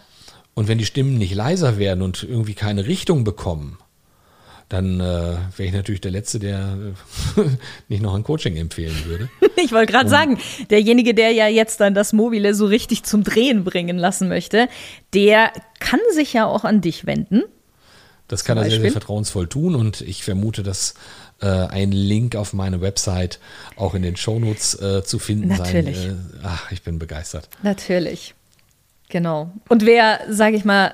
Und 0.56 0.68
wenn 0.68 0.78
die 0.78 0.86
Stimmen 0.86 1.18
nicht 1.18 1.36
leiser 1.36 1.78
werden 1.78 2.02
und 2.02 2.24
irgendwie 2.24 2.56
keine 2.56 2.88
Richtung 2.88 3.24
bekommen, 3.24 3.78
dann 4.70 5.00
äh, 5.00 5.04
wäre 5.04 5.68
ich 5.68 5.74
natürlich 5.74 6.02
der 6.02 6.12
Letzte, 6.12 6.40
der 6.40 6.78
äh, 7.38 7.42
nicht 7.88 8.02
noch 8.02 8.16
ein 8.16 8.24
Coaching 8.24 8.56
empfehlen 8.56 8.96
würde. 9.06 9.30
ich 9.58 9.72
wollte 9.72 9.92
gerade 9.92 10.10
sagen, 10.10 10.40
derjenige, 10.72 11.14
der 11.14 11.32
ja 11.32 11.48
jetzt 11.48 11.80
dann 11.82 11.94
das 11.94 12.14
Mobile 12.14 12.56
so 12.56 12.66
richtig 12.66 13.04
zum 13.04 13.24
Drehen 13.24 13.64
bringen 13.64 13.98
lassen 13.98 14.28
möchte, 14.28 14.68
der 15.14 15.52
kann 15.80 16.00
sich 16.14 16.34
ja 16.34 16.48
auch 16.48 16.64
an 16.64 16.82
dich 16.82 17.06
wenden. 17.06 17.44
Das 18.28 18.44
kann 18.44 18.58
er 18.58 18.68
sehr, 18.68 18.82
sehr 18.82 18.92
vertrauensvoll 18.92 19.48
tun 19.48 19.76
und 19.76 20.02
ich 20.02 20.24
vermute, 20.24 20.64
dass 20.64 20.96
äh, 21.42 21.48
ein 21.48 21.92
Link 21.92 22.36
auf 22.36 22.54
meine 22.54 22.82
Website 22.82 23.40
auch 23.76 23.94
in 23.94 24.02
den 24.02 24.16
Shownotes 24.16 24.82
äh, 24.82 25.04
zu 25.04 25.20
finden 25.20 25.50
Natürlich. 25.50 25.98
sein. 25.98 26.32
Äh, 26.34 26.40
ach, 26.44 26.72
ich 26.72 26.82
bin 26.82 26.98
begeistert. 26.98 27.50
Natürlich. 27.62 28.34
Genau. 29.10 29.52
Und 29.70 29.86
wer, 29.86 30.20
sage 30.30 30.56
ich 30.56 30.66
mal, 30.66 30.94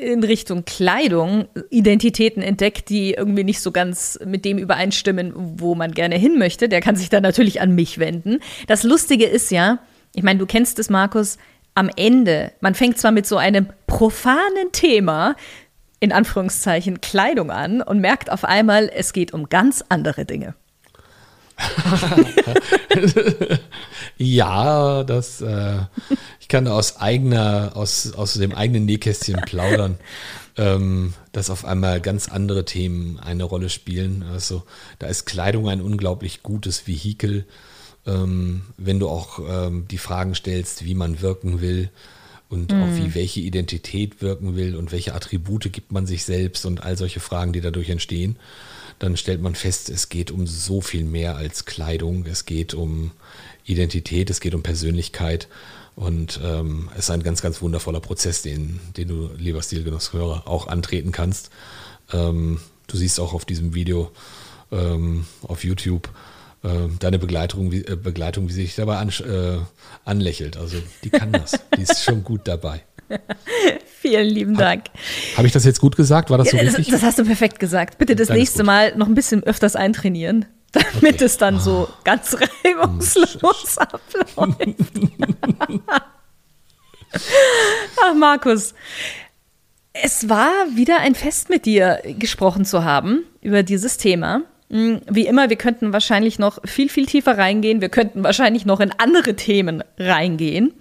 in 0.00 0.22
Richtung 0.22 0.64
Kleidung 0.64 1.48
Identitäten 1.70 2.42
entdeckt, 2.42 2.88
die 2.88 3.14
irgendwie 3.14 3.44
nicht 3.44 3.60
so 3.60 3.72
ganz 3.72 4.18
mit 4.24 4.44
dem 4.44 4.58
übereinstimmen, 4.58 5.32
wo 5.36 5.74
man 5.74 5.92
gerne 5.92 6.16
hin 6.16 6.38
möchte, 6.38 6.68
der 6.68 6.80
kann 6.80 6.96
sich 6.96 7.08
dann 7.08 7.22
natürlich 7.22 7.60
an 7.60 7.74
mich 7.74 7.98
wenden. 7.98 8.40
Das 8.66 8.82
Lustige 8.82 9.26
ist 9.26 9.50
ja, 9.50 9.78
ich 10.14 10.22
meine, 10.22 10.38
du 10.38 10.46
kennst 10.46 10.78
es, 10.78 10.90
Markus, 10.90 11.38
am 11.74 11.90
Ende, 11.94 12.52
man 12.60 12.74
fängt 12.74 12.98
zwar 12.98 13.12
mit 13.12 13.26
so 13.26 13.36
einem 13.36 13.68
profanen 13.86 14.72
Thema, 14.72 15.36
in 16.00 16.12
Anführungszeichen 16.12 17.00
Kleidung 17.00 17.50
an 17.50 17.82
und 17.82 18.00
merkt 18.00 18.30
auf 18.30 18.44
einmal, 18.44 18.90
es 18.94 19.12
geht 19.12 19.32
um 19.32 19.48
ganz 19.48 19.84
andere 19.88 20.24
Dinge. 20.24 20.54
ja, 24.18 25.04
das, 25.04 25.40
äh, 25.40 25.78
ich 26.40 26.48
kann 26.48 26.68
aus 26.68 26.98
eigener, 26.98 27.72
aus, 27.74 28.12
aus 28.12 28.34
dem 28.34 28.52
eigenen 28.52 28.84
Nähkästchen 28.84 29.40
plaudern, 29.46 29.98
ähm, 30.56 31.14
dass 31.32 31.50
auf 31.50 31.64
einmal 31.64 32.00
ganz 32.00 32.28
andere 32.28 32.64
Themen 32.64 33.18
eine 33.18 33.44
Rolle 33.44 33.70
spielen. 33.70 34.22
Also 34.22 34.64
da 34.98 35.06
ist 35.06 35.26
Kleidung 35.26 35.68
ein 35.68 35.80
unglaublich 35.80 36.42
gutes 36.42 36.86
Vehikel, 36.86 37.46
ähm, 38.06 38.62
wenn 38.76 38.98
du 38.98 39.08
auch 39.08 39.40
ähm, 39.48 39.86
die 39.90 39.98
Fragen 39.98 40.34
stellst, 40.34 40.84
wie 40.84 40.94
man 40.94 41.22
wirken 41.22 41.60
will 41.60 41.90
und 42.48 42.72
mhm. 42.72 42.82
auch 42.82 42.96
wie 42.96 43.14
welche 43.14 43.40
Identität 43.40 44.22
wirken 44.22 44.56
will 44.56 44.76
und 44.76 44.92
welche 44.92 45.14
Attribute 45.14 45.72
gibt 45.72 45.90
man 45.90 46.06
sich 46.06 46.24
selbst 46.24 46.66
und 46.66 46.82
all 46.82 46.96
solche 46.96 47.20
Fragen, 47.20 47.52
die 47.52 47.60
dadurch 47.60 47.88
entstehen 47.88 48.38
dann 48.98 49.16
stellt 49.16 49.42
man 49.42 49.54
fest, 49.54 49.90
es 49.90 50.08
geht 50.08 50.30
um 50.30 50.46
so 50.46 50.80
viel 50.80 51.04
mehr 51.04 51.36
als 51.36 51.64
Kleidung. 51.64 52.26
Es 52.26 52.46
geht 52.46 52.74
um 52.74 53.12
Identität, 53.64 54.30
es 54.30 54.40
geht 54.40 54.54
um 54.54 54.62
Persönlichkeit. 54.62 55.48
Und 55.94 56.40
ähm, 56.42 56.90
es 56.92 57.06
ist 57.06 57.10
ein 57.10 57.22
ganz, 57.22 57.42
ganz 57.42 57.62
wundervoller 57.62 58.00
Prozess, 58.00 58.42
den, 58.42 58.80
den 58.96 59.08
du, 59.08 59.30
lieber 59.36 59.62
Stilgenusshörer, 59.62 60.46
auch 60.46 60.66
antreten 60.66 61.12
kannst. 61.12 61.50
Ähm, 62.12 62.60
du 62.86 62.96
siehst 62.96 63.18
auch 63.18 63.32
auf 63.32 63.44
diesem 63.44 63.74
Video 63.74 64.12
ähm, 64.70 65.26
auf 65.42 65.64
YouTube 65.64 66.10
äh, 66.62 66.88
deine 66.98 67.18
Begleitung 67.18 67.72
wie, 67.72 67.84
äh, 67.84 67.96
Begleitung, 67.96 68.48
wie 68.48 68.52
sie 68.52 68.62
sich 68.62 68.74
dabei 68.74 68.98
an, 68.98 69.08
äh, 69.08 69.58
anlächelt. 70.04 70.56
Also 70.56 70.78
die 71.02 71.10
kann 71.10 71.32
das. 71.32 71.58
die 71.76 71.82
ist 71.82 72.02
schon 72.02 72.24
gut 72.24 72.42
dabei. 72.44 72.82
Vielen 73.98 74.28
lieben 74.28 74.56
Dank. 74.56 74.84
Habe 75.36 75.46
ich 75.46 75.52
das 75.52 75.64
jetzt 75.64 75.80
gut 75.80 75.96
gesagt? 75.96 76.28
War 76.30 76.38
das 76.38 76.50
so 76.50 76.56
ja, 76.56 76.62
richtig? 76.62 76.88
Das, 76.88 77.02
hast 77.02 77.18
du 77.18 77.24
perfekt 77.24 77.58
gesagt. 77.58 77.98
Bitte 77.98 78.14
das 78.14 78.28
Dann 78.28 78.36
nächste 78.36 78.62
Mal 78.62 78.94
noch 78.96 79.06
ein 79.06 79.14
bisschen 79.14 79.42
öfters 79.42 79.74
eintrainieren, 79.74 80.44
damit 80.72 81.14
okay. 81.14 81.24
es 81.24 81.38
dann 81.38 81.56
ah. 81.56 81.60
so 81.60 81.88
ganz 82.04 82.36
reibungslos 82.64 83.78
abläuft. 83.78 84.36
Ach, 88.02 88.14
Markus. 88.14 88.74
Es 89.94 90.28
war 90.28 90.52
wieder 90.74 91.00
ein 91.00 91.14
Fest 91.14 91.48
mit 91.48 91.64
dir 91.64 92.02
gesprochen 92.18 92.66
zu 92.66 92.84
haben 92.84 93.24
über 93.40 93.62
dieses 93.62 93.96
Thema. 93.96 94.42
Hm, 94.68 95.00
wie 95.08 95.26
immer, 95.26 95.48
wir 95.48 95.56
könnten 95.56 95.94
wahrscheinlich 95.94 96.38
noch 96.38 96.58
viel, 96.66 96.90
viel 96.90 97.06
tiefer 97.06 97.38
reingehen. 97.38 97.80
Wir 97.80 97.88
könnten 97.88 98.22
wahrscheinlich 98.24 98.66
noch 98.66 98.80
in 98.80 98.92
andere 98.98 99.36
Themen 99.36 99.82
reingehen. 99.98 100.74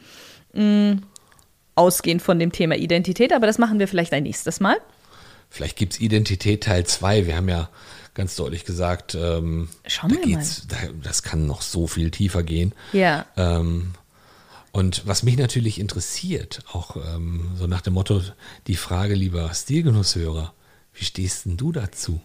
Ausgehend 1.76 2.22
von 2.22 2.40
dem 2.40 2.52
Thema 2.52 2.76
Identität, 2.76 3.34
aber 3.34 3.48
das 3.48 3.58
machen 3.58 3.80
wir 3.80 3.88
vielleicht 3.88 4.14
ein 4.14 4.24
nächstes 4.24 4.60
Mal. 4.60 4.78
Vielleicht 5.50 5.78
gibt 5.78 5.94
es 5.94 6.00
Identität 6.00 6.64
Teil 6.64 6.86
2. 6.86 7.28
Wir 7.28 7.36
haben 7.36 7.50
ja 7.50 7.70
ganz 8.14 8.36
deutlich 8.36 8.66
gesagt, 8.66 9.16
ähm, 9.16 9.70
Schauen 9.88 10.12
wir 10.12 10.38
mal. 10.38 10.46
Da, 10.68 10.78
das 11.04 11.22
kann 11.22 11.46
noch 11.46 11.62
so 11.62 11.88
viel 11.88 12.12
tiefer 12.12 12.44
gehen. 12.44 12.74
Ja. 12.94 13.26
Ähm, 13.38 13.94
und 14.72 15.08
was 15.08 15.24
mich 15.24 15.38
natürlich 15.38 15.80
interessiert, 15.80 16.60
auch 16.74 16.98
ähm, 16.98 17.52
so 17.58 17.68
nach 17.68 17.82
dem 17.82 17.94
Motto, 17.94 18.22
die 18.68 18.76
Frage, 18.76 19.14
lieber 19.14 19.54
Stilgenusshörer, 19.54 20.54
wie 20.94 21.06
stehst 21.06 21.46
denn 21.46 21.58
du 21.58 21.72
dazu? 21.72 22.20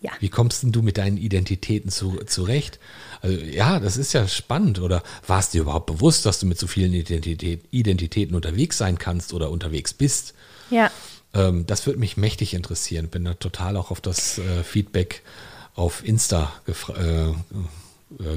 Ja. 0.00 0.12
Wie 0.20 0.28
kommst 0.28 0.62
denn 0.62 0.70
du 0.70 0.82
mit 0.82 0.96
deinen 0.96 1.16
Identitäten 1.16 1.90
zu, 1.90 2.18
zurecht? 2.26 2.78
Also, 3.20 3.36
ja, 3.36 3.80
das 3.80 3.96
ist 3.96 4.12
ja 4.12 4.28
spannend. 4.28 4.78
Oder 4.80 5.02
war 5.26 5.40
es 5.40 5.50
dir 5.50 5.62
überhaupt 5.62 5.86
bewusst, 5.86 6.24
dass 6.24 6.38
du 6.38 6.46
mit 6.46 6.56
so 6.58 6.68
vielen 6.68 6.92
Identität, 6.92 7.64
Identitäten 7.70 8.36
unterwegs 8.36 8.78
sein 8.78 8.98
kannst 8.98 9.32
oder 9.32 9.50
unterwegs 9.50 9.92
bist? 9.92 10.34
Ja. 10.70 10.92
Ähm, 11.34 11.66
das 11.66 11.84
würde 11.86 11.98
mich 11.98 12.16
mächtig 12.16 12.54
interessieren. 12.54 13.08
Bin 13.08 13.24
da 13.24 13.34
total 13.34 13.76
auch 13.76 13.90
auf 13.90 14.00
das 14.00 14.38
äh, 14.38 14.62
Feedback 14.62 15.22
auf 15.74 16.06
Insta 16.06 16.52
äh, 16.66 17.30
äh, 17.30 17.34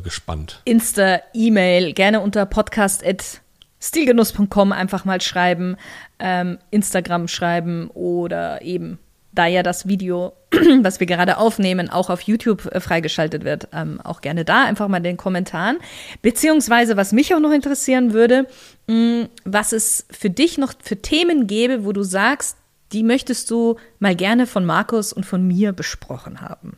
gespannt. 0.02 0.62
Insta, 0.66 1.22
E-Mail, 1.34 1.94
gerne 1.94 2.22
unter 2.22 2.46
podcast.stilgenuss.com 2.46 4.72
einfach 4.72 5.04
mal 5.06 5.22
schreiben, 5.22 5.76
ähm, 6.20 6.60
Instagram 6.72 7.28
schreiben 7.28 7.90
oder 7.90 8.62
eben 8.62 9.00
da 9.34 9.46
ja 9.46 9.64
das 9.64 9.88
Video, 9.88 10.34
was 10.82 11.00
wir 11.00 11.08
gerade 11.08 11.38
aufnehmen, 11.38 11.90
auch 11.90 12.10
auf 12.10 12.22
YouTube 12.22 12.66
äh, 12.68 12.80
freigeschaltet 12.80 13.44
wird, 13.44 13.68
ähm, 13.74 14.02
auch 14.02 14.22
gerne 14.22 14.46
da 14.46 14.66
einfach 14.66 14.88
mal 14.88 15.00
den 15.00 15.18
Kommentaren. 15.18 15.78
Beziehungsweise, 16.22 16.98
was 16.98 17.12
mich 17.12 17.34
auch 17.34 17.40
noch 17.40 17.52
interessieren 17.52 18.14
würde, 18.14 18.48
mh, 18.88 19.30
was 19.46 19.72
es 19.72 20.06
für 20.12 20.30
dich 20.30 20.58
noch 20.58 20.74
für 20.84 20.98
Themen 20.98 21.48
gäbe, 21.48 21.86
wo 21.86 21.94
du 21.94 22.04
sagst, 22.04 22.58
die 22.92 23.04
möchtest 23.04 23.50
du 23.50 23.78
mal 24.00 24.16
gerne 24.16 24.48
von 24.48 24.66
Markus 24.66 25.14
und 25.14 25.26
von 25.26 25.48
mir 25.48 25.72
besprochen 25.72 26.42
haben. 26.42 26.78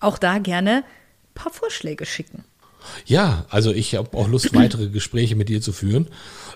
Auch 0.00 0.18
da 0.18 0.38
gerne 0.38 0.78
ein 0.78 1.34
paar 1.34 1.52
Vorschläge 1.52 2.04
schicken. 2.04 2.44
Ja, 3.06 3.46
also 3.48 3.72
ich 3.72 3.94
habe 3.94 4.16
auch 4.16 4.28
Lust, 4.28 4.54
weitere 4.54 4.88
Gespräche 4.88 5.36
mit 5.36 5.48
dir 5.48 5.62
zu 5.62 5.72
führen. 5.72 6.08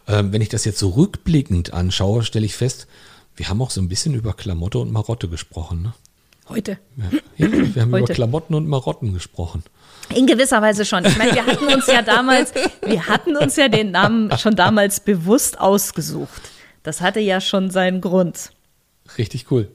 Ähm, 0.09 0.33
wenn 0.33 0.43
ich 0.43 0.49
das 0.49 0.65
jetzt 0.65 0.79
so 0.79 0.91
rückblickend 0.91 1.73
anschaue, 1.73 2.25
stelle 2.25 2.45
ich 2.45 2.57
fest, 2.57 2.89
wir 3.37 3.49
haben 3.49 3.61
auch 3.63 3.71
so 3.71 3.81
ein 3.81 3.89
bisschen 3.89 4.15
über 4.15 4.33
Klamotte 4.33 4.79
und 4.79 4.91
Marotte 4.93 5.29
gesprochen, 5.29 5.83
ne? 5.83 5.95
Heute. 6.49 6.79
Ja, 6.97 7.05
wir 7.75 7.83
haben 7.83 7.93
Heute. 7.93 8.05
über 8.05 8.15
Klamotten 8.15 8.55
und 8.55 8.69
Marotten 8.69 9.13
gesprochen. 9.13 9.65
In 10.15 10.27
gewisser 10.27 10.63
Weise 10.63 10.85
schon. 10.85 11.05
Ich 11.05 11.19
meine, 11.19 11.35
wir 11.35 11.45
hatten 11.45 11.67
uns 11.67 11.87
ja 11.89 12.03
damals, 12.03 12.53
wir 12.87 13.09
hatten 13.09 13.37
uns 13.37 13.57
ja 13.57 13.69
den 13.69 13.91
Namen 13.91 14.37
schon 14.39 14.55
damals 14.55 15.01
bewusst 15.01 15.59
ausgesucht. 15.61 16.43
Das 16.85 17.01
hatte 17.01 17.19
ja 17.19 17.41
schon 17.41 17.71
seinen 17.71 18.01
Grund. 18.01 18.53
Richtig 19.19 19.51
cool. 19.51 19.69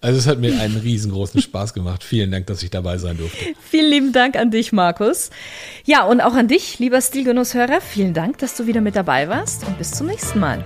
Also 0.00 0.18
es 0.18 0.26
hat 0.26 0.38
mir 0.38 0.60
einen 0.60 0.76
riesengroßen 0.76 1.40
Spaß 1.42 1.74
gemacht. 1.74 2.02
Vielen 2.04 2.30
Dank, 2.30 2.46
dass 2.46 2.62
ich 2.62 2.70
dabei 2.70 2.98
sein 2.98 3.18
durfte. 3.18 3.38
Vielen 3.68 3.90
lieben 3.90 4.12
Dank 4.12 4.36
an 4.36 4.50
dich, 4.50 4.72
Markus. 4.72 5.30
Ja, 5.84 6.04
und 6.04 6.20
auch 6.20 6.34
an 6.34 6.48
dich, 6.48 6.78
lieber 6.78 7.00
Stilgenusshörer. 7.00 7.80
Vielen 7.80 8.14
Dank, 8.14 8.38
dass 8.38 8.56
du 8.56 8.66
wieder 8.66 8.80
mit 8.80 8.94
dabei 8.96 9.28
warst 9.28 9.64
und 9.66 9.78
bis 9.78 9.92
zum 9.92 10.06
nächsten 10.08 10.38
Mal. 10.40 10.64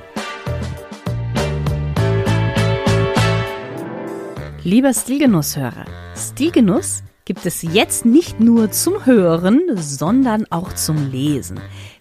Lieber 4.66 4.92
Stilgenusshörer, 4.92 5.86
Stilgenuss 6.16 7.04
gibt 7.24 7.46
es 7.46 7.62
jetzt 7.62 8.04
nicht 8.04 8.40
nur 8.40 8.72
zum 8.72 9.06
Hören, 9.06 9.62
sondern 9.76 10.44
auch 10.50 10.72
zum 10.72 11.12
Lesen. 11.12 11.60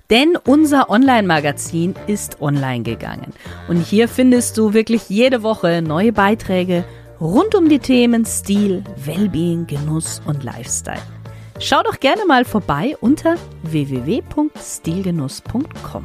Denn 0.09 0.35
unser 0.47 0.89
Online-Magazin 0.89 1.93
ist 2.07 2.41
online 2.41 2.81
gegangen. 2.81 3.33
Und 3.67 3.81
hier 3.81 4.07
findest 4.07 4.57
du 4.57 4.73
wirklich 4.73 5.09
jede 5.09 5.43
Woche 5.43 5.83
neue 5.83 6.11
Beiträge 6.11 6.85
rund 7.21 7.53
um 7.53 7.69
die 7.69 7.77
Themen 7.77 8.25
Stil, 8.25 8.83
Wellbeing, 8.95 9.67
Genuss 9.67 10.23
und 10.25 10.43
Lifestyle. 10.43 11.03
Schau 11.59 11.83
doch 11.83 11.99
gerne 11.99 12.25
mal 12.25 12.45
vorbei 12.45 12.97
unter 12.99 13.35
www.stilgenuss.com. 13.61 16.03